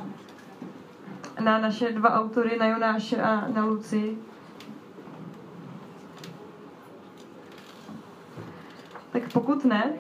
[1.39, 4.17] Na naše dva autory, na Jonáše a na Luci.
[9.11, 9.93] Tak pokud ne,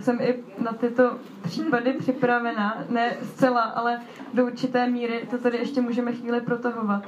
[0.00, 4.00] jsem i na tyto případy připravena, ne zcela, ale
[4.34, 7.02] do určité míry to tady ještě můžeme chvíli protahovat.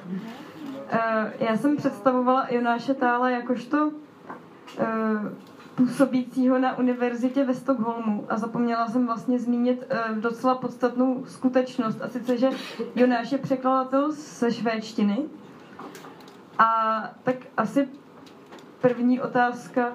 [0.91, 3.91] Eh, Já jsem představovala Jonáše Tála jakožto
[4.79, 4.85] eh,
[5.75, 12.09] působícího na univerzitě ve Stockholmu a zapomněla jsem vlastně zmínit eh, docela podstatnou skutečnost a
[12.09, 12.49] sice, že
[12.97, 15.19] Jonáš je překladatel ze švédštiny
[16.59, 17.89] a tak asi
[18.81, 19.93] první otázka,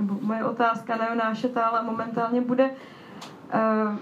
[0.00, 2.70] nebo moje otázka na Jonáše Tála momentálně bude,
[3.54, 3.96] uh,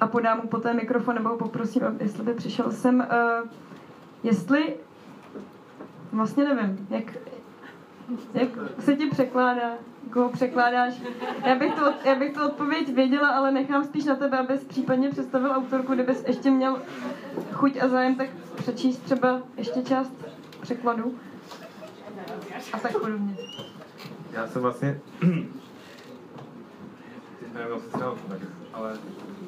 [0.00, 3.48] a podám mu poté mikrofon, nebo poprosím, jestli by přišel sem, uh,
[4.22, 4.76] jestli,
[6.12, 7.04] vlastně nevím, jak,
[8.34, 8.48] jak
[8.78, 9.70] se ti překládá,
[10.12, 10.94] koho překládáš.
[11.44, 15.10] Já bych, to, já bych tu odpověď věděla, ale nechám spíš na tebe, abys případně
[15.10, 16.78] představil autorku, kdybys ještě měl
[17.52, 20.12] chuť a zájem, tak přečíst třeba ještě část
[20.60, 21.14] překladu
[22.72, 23.36] a tak podobně.
[24.32, 25.00] Já jsem vlastně...
[27.52, 28.04] Nevím, se
[28.72, 28.98] ale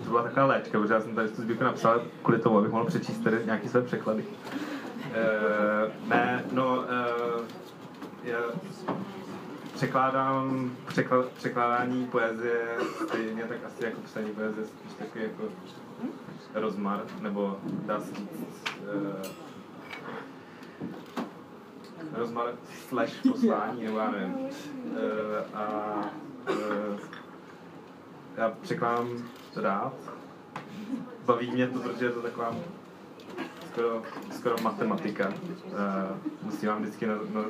[0.04, 2.84] to byla taková léčka, protože já jsem tady tu sbírku napsal kvůli tomu, abych mohl
[2.84, 4.24] přečíst tady nějaký své překlady.
[4.24, 7.44] Uh, ne, no, uh,
[8.24, 8.38] já
[9.74, 12.76] překládám překla, překládání poezie
[13.06, 15.42] stejně tak asi jako psaní poezie, spíš takový jako
[16.54, 19.51] rozmar, nebo dá se říct, uh,
[22.14, 22.46] rozmar
[22.88, 24.34] slash poslání, nebo já nevím.
[24.34, 24.48] Uh,
[25.54, 25.94] a
[26.50, 26.56] uh,
[28.36, 29.08] já překládám
[29.56, 29.94] rád.
[31.24, 32.54] Baví mě to, protože je to taková
[33.72, 35.28] skoro, skoro matematika.
[35.28, 35.34] Uh,
[36.42, 37.44] musím vám vždycky, na, na,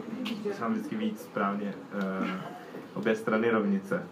[0.44, 2.26] musím vám vždycky víc správně uh,
[2.94, 4.06] obě strany rovnice.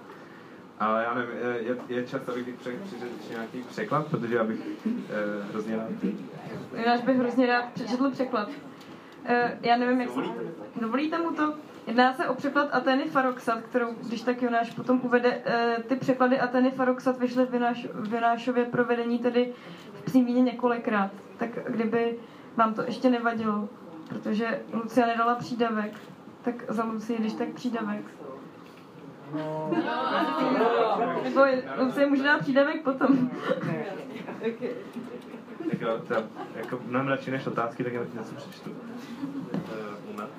[0.80, 4.92] Ale já nevím, je- je, čas, abych pře- přečetl nějaký překlad, protože já bych uh,
[5.50, 5.88] hrozně rád
[6.76, 8.48] Jonáš bych hrozně rád přečetl překlad.
[9.24, 10.20] Eh, já nevím, jak se...
[10.80, 11.54] Dovolíte mu to?
[11.86, 16.40] Jedná se o překlad Ateny Faroxat, kterou, když tak Jonáš potom uvede, eh, ty překlady
[16.40, 19.52] Ateny Faroxat vyšly v, Jonáš, v Jonášově provedení tedy
[19.92, 21.10] v Přímíně několikrát.
[21.36, 22.18] Tak kdyby
[22.56, 23.68] vám to ještě nevadilo,
[24.08, 25.92] protože Lucia nedala přídavek,
[26.42, 28.04] tak za Lucii, když tak přídavek.
[31.22, 31.40] Nebo
[31.78, 33.30] Lucie může dát přídavek potom.
[35.70, 36.14] Tak jo, to,
[36.54, 38.70] jako mnohem radši než otázky, tak já něco přečtu.
[40.06, 40.30] Moment.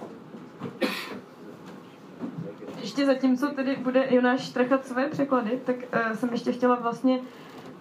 [2.81, 7.19] Ještě zatímco tedy bude Jonáš trachat své překlady, tak uh, jsem ještě chtěla vlastně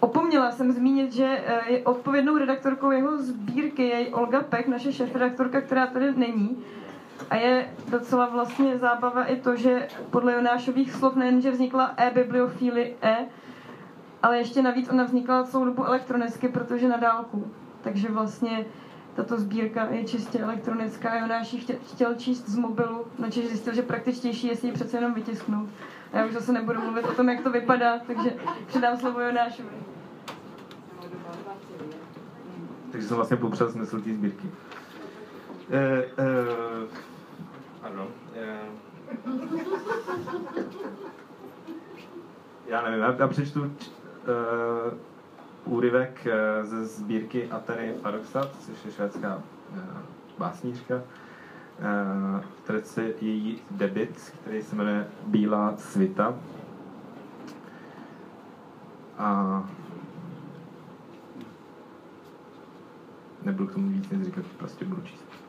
[0.00, 5.60] Opomněla jsem zmínit, že uh, je odpovědnou redaktorkou jeho sbírky je Olga Pek, naše šéfredaktorka,
[5.60, 6.64] která tady není.
[7.30, 13.16] A je docela vlastně zábava i to, že podle Jonášových slov nejenže vznikla e-bibliofíly e,
[14.22, 17.50] ale ještě navíc ona vznikla celou dobu elektronicky, protože na dálku.
[17.82, 18.66] Takže vlastně
[19.14, 21.18] tato sbírka je čistě elektronická.
[21.18, 24.96] Jonáš ji chtěl, chtěl číst z mobilu, načež zjistil, že praktičtější je si ji přece
[24.96, 25.68] jenom vytisknout.
[26.12, 28.34] A já už zase nebudu mluvit o tom, jak to vypadá, takže
[28.66, 29.68] předám slovo Jonášovi.
[32.92, 34.50] Takže jsem vlastně popřel smysl té sbírky.
[35.70, 36.86] Eh, eh,
[37.80, 38.08] pardon.
[38.34, 38.58] Eh,
[42.66, 43.72] já nevím, já, já přečtu
[45.64, 49.42] úryvek eh, ze sbírky Ateny Faroxat, což je švédská
[49.76, 49.80] eh,
[50.38, 50.94] básnířka.
[50.94, 56.34] Eh, tady se její debit, který se jmenuje Bílá svita.
[59.18, 59.62] A
[63.42, 65.39] nebudu k tomu víc nic říkat, prostě budu číst.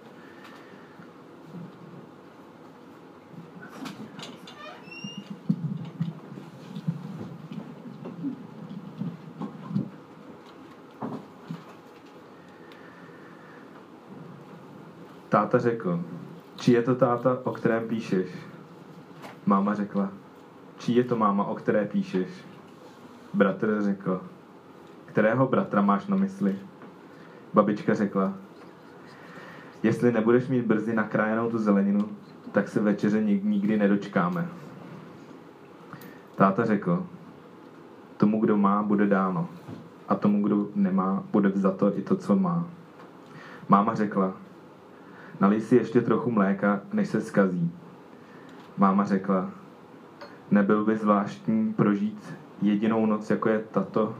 [15.51, 15.99] Táta řekl,
[16.55, 18.27] či je to táta, o kterém píšeš?
[19.45, 20.09] Máma řekla,
[20.77, 22.27] či je to máma, o které píšeš?
[23.33, 24.21] Bratr řekl,
[25.05, 26.55] kterého bratra máš na mysli?
[27.53, 28.33] Babička řekla,
[29.83, 32.09] Jestli nebudeš mít brzy nakrájenou tu zeleninu,
[32.51, 34.47] tak se večeře nik- nikdy nedočkáme.
[36.35, 37.05] Táta řekl,
[38.17, 39.47] tomu, kdo má, bude dáno.
[40.07, 42.67] A tomu, kdo nemá, bude vzato i to, co má.
[43.69, 44.40] Máma řekla,
[45.41, 47.71] nalij si ještě trochu mléka, než se skazí.
[48.77, 49.49] Máma řekla,
[50.51, 54.15] nebyl by zvláštní prožít jedinou noc, jako je tato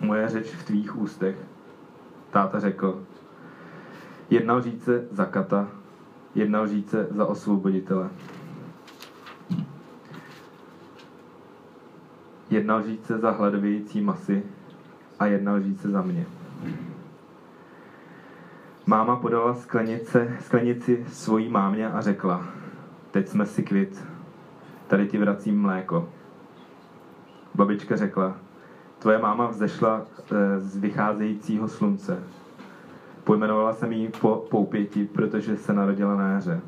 [0.00, 1.36] moje řeč v tvých ústech.
[2.30, 3.02] Táta řekl,
[4.30, 5.68] jedna lžíce za kata,
[6.34, 8.10] jedna lžíce za osvoboditele.
[12.50, 14.42] Jedna lžíce za hladovějící masy
[15.18, 16.26] a jedna lžíce za mě.
[18.88, 22.44] Máma podala sklenice, sklenici svojí mámě a řekla,
[23.10, 24.04] teď jsme si kvit,
[24.86, 26.08] tady ti vracím mléko.
[27.54, 28.34] Babička řekla,
[28.98, 32.22] tvoje máma vzešla eh, z vycházejícího slunce.
[33.24, 36.60] Pojmenovala jsem ji po poupěti, protože se narodila na jaře.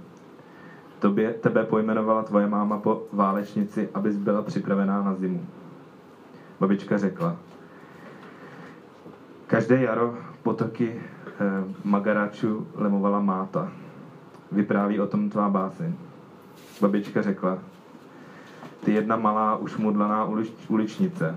[0.98, 5.46] Tobě, tebe pojmenovala tvoje máma po válečnici, abys byla připravená na zimu.
[6.60, 7.36] Babička řekla,
[9.46, 11.00] každé jaro potoky
[11.40, 13.72] eh, Magaraču lemovala máta.
[14.52, 15.94] Vypráví o tom tvá báseň.
[16.80, 17.58] Babička řekla,
[18.84, 21.36] ty jedna malá ušmudlaná ulič, uličnice,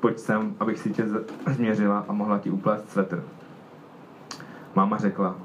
[0.00, 1.04] pojď sem, abych si tě
[1.50, 3.24] změřila a mohla ti uplést svetr.
[4.74, 5.36] Máma řekla,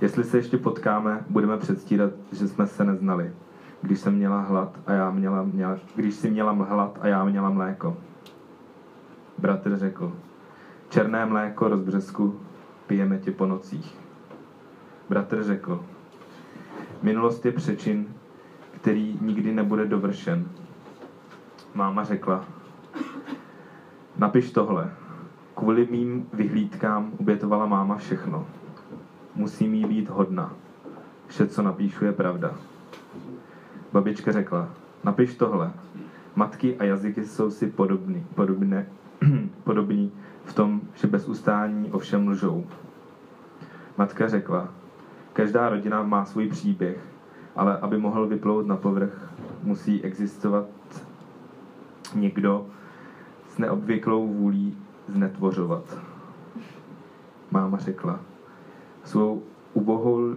[0.00, 3.32] jestli se ještě potkáme, budeme předstírat, že jsme se neznali.
[3.82, 7.50] Když jsem měla hlad a já měla, měla když si měla hlad a já měla
[7.50, 7.96] mléko.
[9.38, 10.12] Bratr řekl,
[10.88, 12.40] černé mléko rozbřesku,
[12.92, 13.96] pijeme tě po nocích.
[15.08, 15.84] Bratr řekl,
[17.02, 18.06] minulost je přečin,
[18.72, 20.44] který nikdy nebude dovršen.
[21.74, 22.44] Máma řekla,
[24.16, 24.90] napiš tohle.
[25.54, 28.46] Kvůli mým vyhlídkám obětovala máma všechno.
[29.34, 30.52] Musím jí být hodna.
[31.26, 32.54] Vše, co napíšu, je pravda.
[33.92, 34.68] Babička řekla,
[35.04, 35.72] napiš tohle.
[36.36, 38.86] Matky a jazyky jsou si podobný, podobné,
[39.64, 40.12] podobní
[40.44, 42.66] v tom, že bez ustání ovšem lžou.
[44.02, 44.68] Matka řekla,
[45.32, 46.98] každá rodina má svůj příběh,
[47.56, 49.32] ale aby mohl vyplout na povrch,
[49.62, 50.66] musí existovat
[52.14, 52.66] někdo
[53.48, 54.78] s neobvyklou vůlí
[55.08, 55.98] znetvořovat.
[57.50, 58.20] Máma řekla,
[59.04, 59.42] svou
[59.72, 60.34] ubohou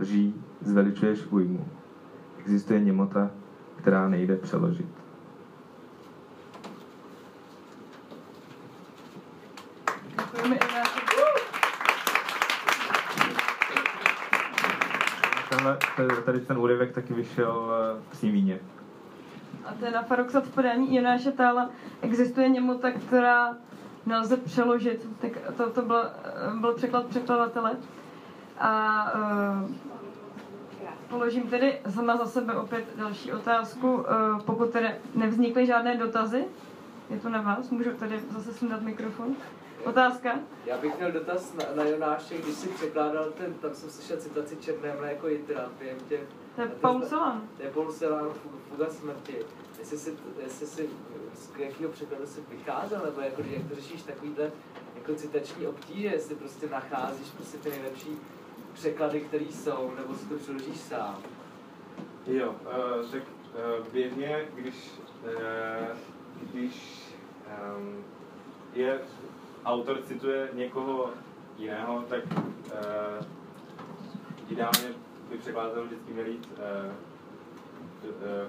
[0.00, 1.68] lží zveličuješ újmu.
[2.38, 3.30] Existuje němota,
[3.76, 4.88] která nejde přeložit.
[10.16, 11.03] Děkujeme Iváši.
[15.96, 18.58] Tenhle, tady ten úryvek taky vyšel eh, v Snímíně.
[19.64, 21.70] A to je na Faroxat v podání Jonáše Tála.
[22.02, 23.56] Existuje němota, která
[24.06, 25.06] nelze přeložit.
[25.20, 26.04] Tak to, to byl,
[26.60, 27.76] byl překlad překladatele.
[28.58, 29.04] A
[29.62, 29.70] uh,
[31.08, 33.94] položím tedy sama za sebe opět další otázku.
[33.94, 34.04] Uh,
[34.44, 36.44] pokud tedy nevznikly žádné dotazy,
[37.10, 39.34] je to na vás, můžu tady zase sundat mikrofon.
[39.84, 40.38] Otázka?
[40.66, 44.56] Já bych měl dotaz na, na Jonáše, když si překládal ten, tam jsem slyšel citaci
[44.56, 46.20] Černé mléko Jitra, během těch...
[46.56, 47.48] To je Paul Celan.
[47.56, 49.36] To je Paul Celan, Fu- Fuga smrti.
[49.78, 50.88] Jestli si, jestli si,
[51.34, 54.50] z jakého překladu jsi vycházel, nebo jako, jak to řešíš takovýhle
[54.96, 58.18] jako citační obtíže, jestli prostě nacházíš prostě ty nejlepší
[58.72, 61.18] překlady, které jsou, nebo si to přeložíš sám.
[62.26, 64.90] Jo, uh, tak uh, běžně, když,
[65.24, 65.96] uh,
[66.42, 67.04] když
[67.78, 68.04] um,
[68.72, 69.00] je
[69.64, 71.10] autor cituje někoho
[71.58, 73.26] jiného, tak uh,
[74.48, 74.94] ideálně
[75.30, 76.92] by překladatel vždycky měl jít uh,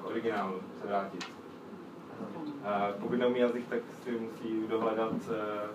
[0.02, 1.26] k originálu, se vrátit.
[2.20, 5.70] Uh, pokud neumí jazyk, tak si musí dohledat uh,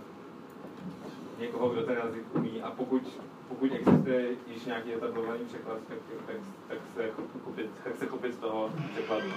[1.38, 3.02] někoho, kdo ten jazyk umí a pokud,
[3.48, 6.36] pokud existuje již nějaký etablovaný překlad, tak, tak,
[6.68, 7.10] tak, se
[7.44, 9.30] chopit, tak se chopit z toho překladu.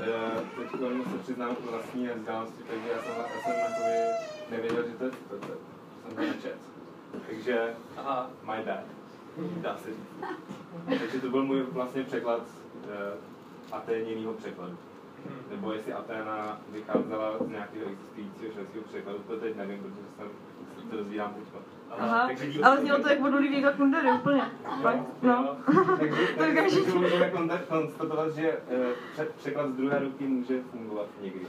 [0.00, 0.70] Eh, Teď
[1.12, 3.94] se přiznám k vlastní nevzdělanosti, takže já jsem, já jsem jakoby
[4.50, 5.46] nevěděl, že to je to, to,
[6.02, 6.56] jsem to nečet.
[7.26, 8.84] Takže, aha, my bad,
[9.62, 11.00] dá se říct.
[11.00, 12.84] Takže to byl můj vlastně překlad uh,
[13.72, 14.78] aténěného překladu.
[15.50, 20.28] Nebo jestli Aténa vycházela z nějakého existujícího švédského překladu, to teď nevím, protože jsem
[20.82, 21.77] se to dozvídám teď.
[21.98, 22.30] Aha,
[22.62, 24.42] ale znělo to jak od Ludvíka Kundery úplně.
[24.82, 25.56] Fakt, no.
[25.98, 28.76] Takže, takže můžeme kon- konstatovat, že eh,
[29.12, 31.46] pře- překlad z druhé ruky může fungovat někdy.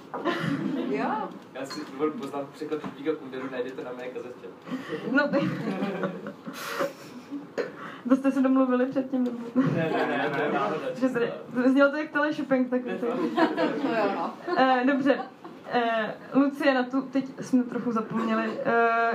[0.90, 1.10] Jo.
[1.54, 4.48] Já si dovolím poznat překlad Ludvíka Kunderu, najdete na mé kazetě.
[5.12, 5.50] No ty.
[8.10, 9.38] To jste se domluvili předtím, nebo?
[9.56, 10.80] Ne, ne, ne, ne, náhoda.
[11.00, 11.32] Že tady,
[11.66, 13.06] znělo to jak telešoping, tak to To
[13.88, 14.34] jo, no.
[14.58, 15.20] Eh, Dobře.
[15.76, 18.48] Uh, Lucie, na tu teď jsme trochu zapomněli.
[18.48, 18.56] Uh,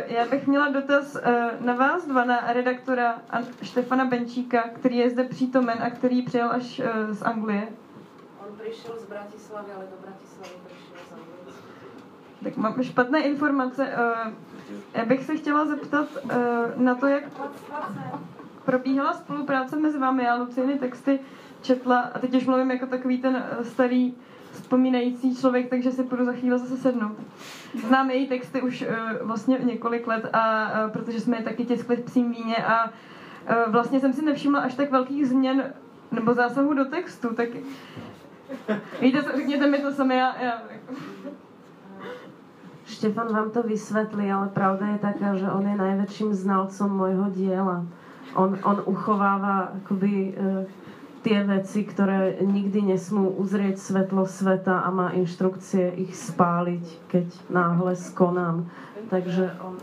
[0.06, 3.18] já bych měla dotaz uh, na vás dva, na redaktora
[3.62, 7.68] Štefana Benčíka, který je zde přítomen a který přijel až uh, z Anglie.
[8.48, 11.56] On přišel z Bratislavy, ale do Bratislavy přišel z Anglie.
[12.44, 13.96] Tak mám špatné informace.
[14.26, 14.32] Uh,
[14.94, 16.30] já bych se chtěla zeptat uh,
[16.76, 17.24] na to, jak
[18.64, 20.24] probíhala spolupráce mezi vámi.
[20.24, 21.20] Já Luciny texty
[21.62, 24.14] četla, a teď už mluvím jako takový ten starý
[24.54, 27.16] vzpomínající člověk, takže si půjdu za chvíli zase sednout.
[27.86, 31.96] Znám její texty už uh, vlastně několik let, a, uh, protože jsme je taky tiskli
[31.96, 35.72] v psím víně a uh, vlastně jsem si nevšimla až tak velkých změn
[36.12, 37.48] nebo zásahu do textu, tak
[39.00, 40.62] víte, řekněte mi to sami, já, já
[42.84, 47.80] Štefan vám to vysvetlí, ale pravda je taká, že on je najväčším znalcom môjho diela.
[48.36, 50.36] On, on uchováva akoby
[51.24, 57.96] tie veci, ktoré nikdy nesmú uzrieť svetlo sveta a má inštrukcie ich spáliť, keď náhle
[57.96, 58.68] skonám.
[59.08, 59.80] Takže on...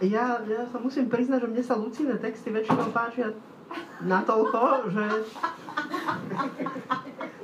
[0.00, 3.36] Ja, ja sa musím priznať, že mne sa Lucine texty väčšinou páčia
[4.02, 5.04] natoľko, že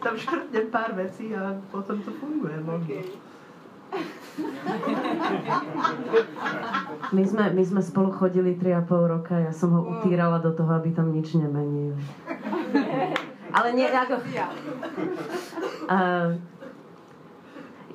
[0.03, 2.97] tam škrtnem pár vecí a potom to funguje možno.
[2.97, 3.36] Okay.
[7.15, 10.91] My sme, my sme spolu chodili 3,5 roka, ja som ho utírala do toho, aby
[10.91, 11.95] tam nič nemenil.
[13.55, 14.21] Ale nie, ako...
[15.87, 16.35] Uh,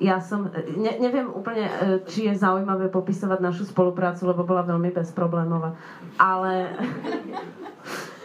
[0.02, 1.74] ja som, ne, neviem úplne, e,
[2.10, 5.78] či je zaujímavé popisovať našu spoluprácu, lebo bola veľmi bezproblémová.
[6.18, 6.74] Ale,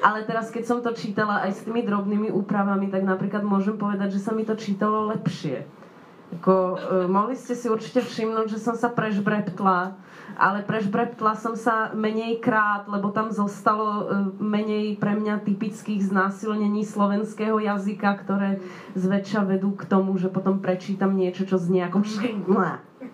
[0.01, 4.17] ale teraz, keď som to čítala aj s tými drobnými úpravami, tak napríklad môžem povedať,
[4.17, 5.76] že sa mi to čítalo lepšie
[6.27, 9.95] Ako, uh, mohli ste si určite všimnúť, že som sa prežbreptla,
[10.35, 14.03] ale prežbreptla som sa menej krát, lebo tam zostalo uh,
[14.35, 18.59] menej pre mňa typických znásilnení slovenského jazyka, ktoré
[18.99, 22.03] zväčša vedú k tomu, že potom prečítam niečo, čo znie ako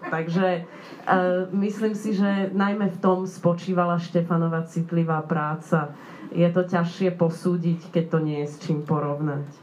[0.09, 0.65] Takže
[1.05, 5.93] uh, myslím si, že najmä v tom spočívala Štefanova citlivá práca.
[6.33, 9.62] Je to ťažšie posúdiť, keď to nie je s čím porovnať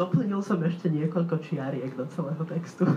[0.00, 2.88] doplnil som ešte niekoľko čiariek do celého textu.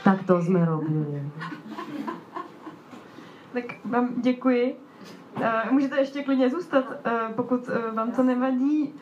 [0.00, 1.22] Tak to jsme robili.
[3.52, 4.76] Tak vám děkuji.
[5.36, 8.94] Uh, můžete ještě klidně zůstat, uh, pokud uh, vám to nevadí.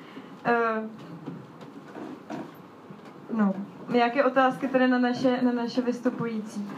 [3.31, 3.55] No,
[3.89, 6.71] nějaké otázky tady na naše, na naše vystupující?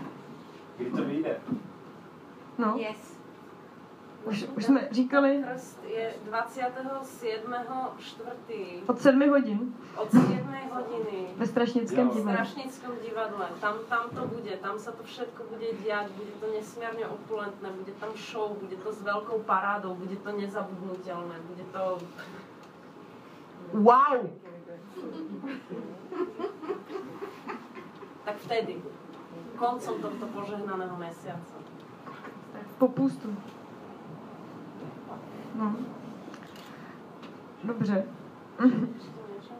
[0.76, 1.36] Kdy to vyjde?
[2.58, 2.76] No.
[2.78, 3.19] Yes.
[4.30, 5.44] Už, už jsme říkali...
[5.52, 7.52] Krst je 27.
[7.98, 8.64] čtvrtý.
[8.86, 9.74] Od 7 hodin.
[9.96, 11.26] Od 7 hodiny.
[11.36, 12.44] Ve Strašnickém divadle.
[12.44, 13.46] V Strašnickom divadle.
[13.60, 17.92] Tam, tam to bude, tam sa to všetko bude diať, bude to nesmierne opulentné, bude
[17.98, 21.98] tam show, bude to s veľkou parádou, bude to nezabudnutelné, bude to...
[23.74, 24.30] Wow!
[28.24, 28.78] tak vtedy,
[29.58, 31.56] koncom tohto požehnaného mesiaca.
[32.78, 33.34] Po pustu.
[35.54, 35.76] No.
[37.64, 38.04] Dobře.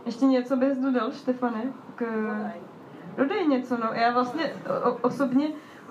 [0.07, 1.63] Ještě něco bys dodal, Štefane?
[1.95, 2.05] K...
[3.17, 3.89] Dodej něco, no.
[3.93, 5.49] Já vlastně o, osobně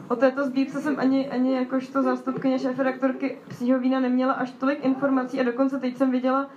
[0.07, 5.39] o této sbírce jsem ani, ani jakožto zástupkyně šéf-redaktorky psího vína neměla až tolik informací
[5.39, 6.49] a dokonce teď jsem viděla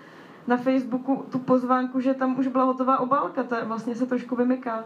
[0.46, 4.84] na Facebooku tu pozvánku, že tam už byla hotová obálka, to vlastně se trošku vymyká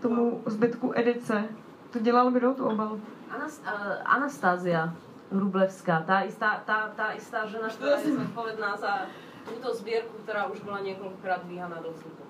[0.00, 1.44] tomu zbytku edice.
[1.90, 3.00] To dělal kdo tu obal?
[3.38, 4.94] Anast- uh, Anastázia.
[5.32, 9.08] Rublevská, tá istá, tá, tá istá žena, ktorá je zodpovedná za
[9.48, 12.22] túto zbierku, ktorá už bola niekoľkokrát dvíhaná do vzduchu.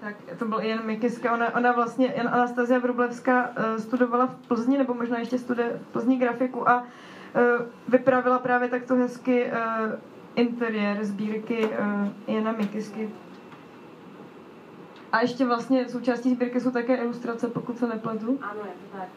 [0.00, 1.32] Tak to byl jen Mikiska.
[1.32, 5.92] Ona, ona vlastně, Jan Anastazia Vrublevská uh, studovala v Plzni, nebo možná ještě studuje v
[5.92, 6.86] Plzni grafiku a uh,
[7.88, 9.52] vypravila právě takto hezky uh,
[10.34, 13.10] interiér sbírky uh, Jana Mikisky.
[15.12, 18.38] A ještě vlastně součástí sbírky jsou také ilustrace, pokud se nepletu.
[18.42, 19.08] Ano, je to tak.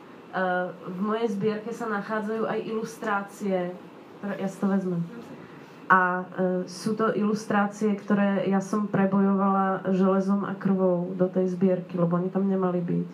[0.87, 3.57] V mojej zbierke sa nachádzajú aj ilustrácie,
[4.19, 5.01] ktoré ja si to vezmem.
[5.91, 6.23] A uh,
[6.71, 12.31] sú to ilustrácie, ktoré ja som prebojovala železom a krvou do tej zbierky, lebo oni
[12.31, 13.07] tam nemali byť.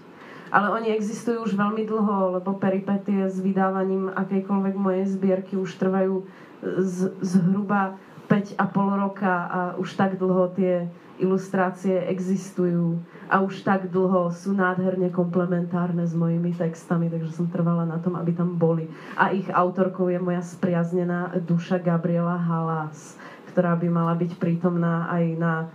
[0.47, 6.23] Ale oni existujú už veľmi dlho, lebo peripetie s vydávaním akejkoľvek mojej zbierky už trvajú
[6.61, 7.99] z, zhruba
[8.31, 10.87] 5,5 roka a už tak dlho tie
[11.19, 17.83] ilustrácie existujú a už tak dlho sú nádherne komplementárne s mojimi textami, takže som trvala
[17.83, 18.87] na tom, aby tam boli.
[19.19, 23.19] A ich autorkou je moja spriaznená duša Gabriela Halas,
[23.51, 25.65] ktorá by mala byť prítomná aj na e,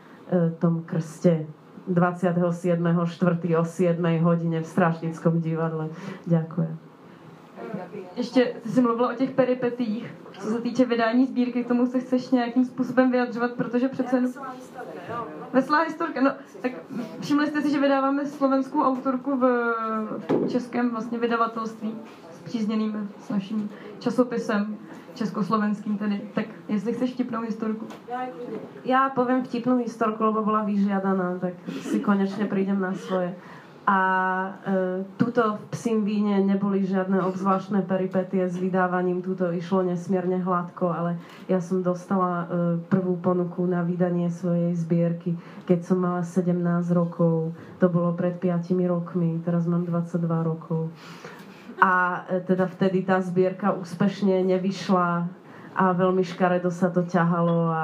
[0.57, 1.45] tom krste
[1.91, 2.79] 27.4.
[3.59, 5.91] o 7 hodine v Strašnickom divadle.
[6.31, 6.92] Ďakujem.
[8.17, 12.01] Ještě, ty jsi mluvila o těch peripetích, co se týče vydání sbírky, k tomu se
[12.01, 14.23] chceš nějakým způsobem vyjadřovat, protože přece...
[15.53, 16.31] Veselá historka, no,
[16.63, 16.73] tak
[17.21, 19.75] všimli jste si, že vydáváme slovenskou autorku v
[20.49, 21.95] českém vlastně vydavatelství
[22.31, 24.79] s přízněným s naším časopisem
[25.15, 26.31] československým tedy.
[26.35, 27.87] Tak jestli chceš vtipnou historku.
[28.85, 33.37] Ja poviem vtipnú historku, lebo bola vyžiadaná, tak si konečne prídem na svoje.
[33.83, 34.01] A
[34.47, 34.51] e,
[35.19, 41.19] tuto v psím víne neboli žiadne obzvláštne peripetie s vydávaním, tuto išlo nesmierne hladko, ale
[41.51, 42.47] ja som dostala e,
[42.87, 45.35] prvú ponuku na vydanie svojej zbierky,
[45.67, 46.63] keď som mala 17
[46.95, 47.59] rokov.
[47.83, 50.95] To bolo pred 5 rokmi, teraz mám 22 rokov.
[51.83, 55.27] A e, teda vtedy tá zbierka úspešne nevyšla
[55.75, 57.83] a veľmi škaredo sa to ťahalo a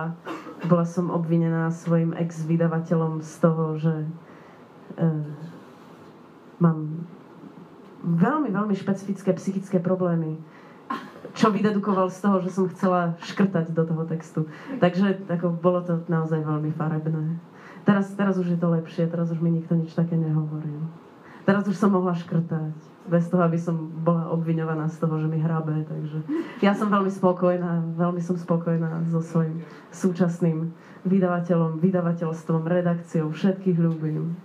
[0.70, 3.94] bola som obvinená svojim ex-vydavateľom z toho, že
[4.94, 5.06] e,
[6.58, 7.06] mám
[8.04, 10.38] veľmi, veľmi špecifické psychické problémy
[11.36, 14.40] čo vydedukoval z toho, že som chcela škrtať do toho textu.
[14.82, 17.38] Takže ako, bolo to naozaj veľmi farebné.
[17.86, 20.82] Teraz, teraz už je to lepšie, teraz už mi nikto nič také nehovoril.
[21.48, 22.76] Teraz už som mohla škrtať,
[23.08, 25.80] bez toho, aby som bola obviňovaná z toho, že mi hrabe.
[25.88, 26.18] Takže
[26.60, 30.68] ja som veľmi spokojná, veľmi som spokojná so svojím súčasným
[31.08, 34.36] vydavateľom, vydavateľstvom, redakciou, všetkých ľúbim.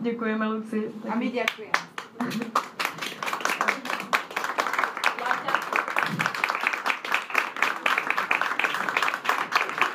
[0.00, 0.92] Děkujeme, Luci.
[1.12, 1.72] A my děkujeme.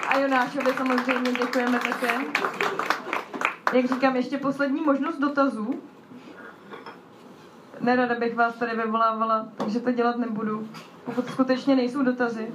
[0.08, 2.14] A Jonášovi samozřejmě děkujeme také.
[3.74, 5.82] Jak říkám, ještě poslední možnost dotazů.
[7.82, 10.70] Nerada bych vás tady vyvolávala, takže to dělat nebudu.
[11.06, 12.54] Pokud skutečně nejsou dotazy,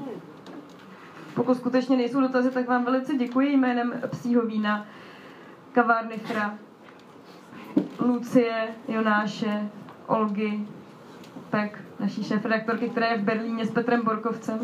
[1.34, 4.86] pokud skutečně nejsou dotazy, tak vám velice děkuji jménem Psího vína,
[5.72, 6.58] kavárny Fra,
[7.98, 9.68] Lucie, Jonáše,
[10.06, 10.60] Olgy,
[11.50, 14.58] Pek, naší šéf-redaktorky, která je v Berlíně s Petrem Borkovcem,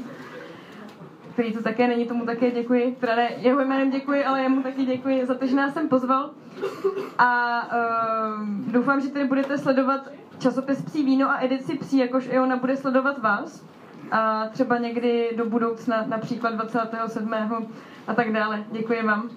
[1.33, 2.97] který tu také není, tomu také děkuji.
[3.01, 6.31] Teda ne, jeho jménem děkuji, ale jemu taky děkuji za to, že nás sem pozval.
[7.19, 10.09] A uh, doufám, že tady budete sledovat
[10.39, 13.65] časopis Psí víno a edici Psí, jakož i ona bude sledovat vás.
[14.11, 17.35] A třeba někdy do budoucna, například 27.
[18.07, 18.65] a tak dále.
[18.73, 19.31] Děkuji vám.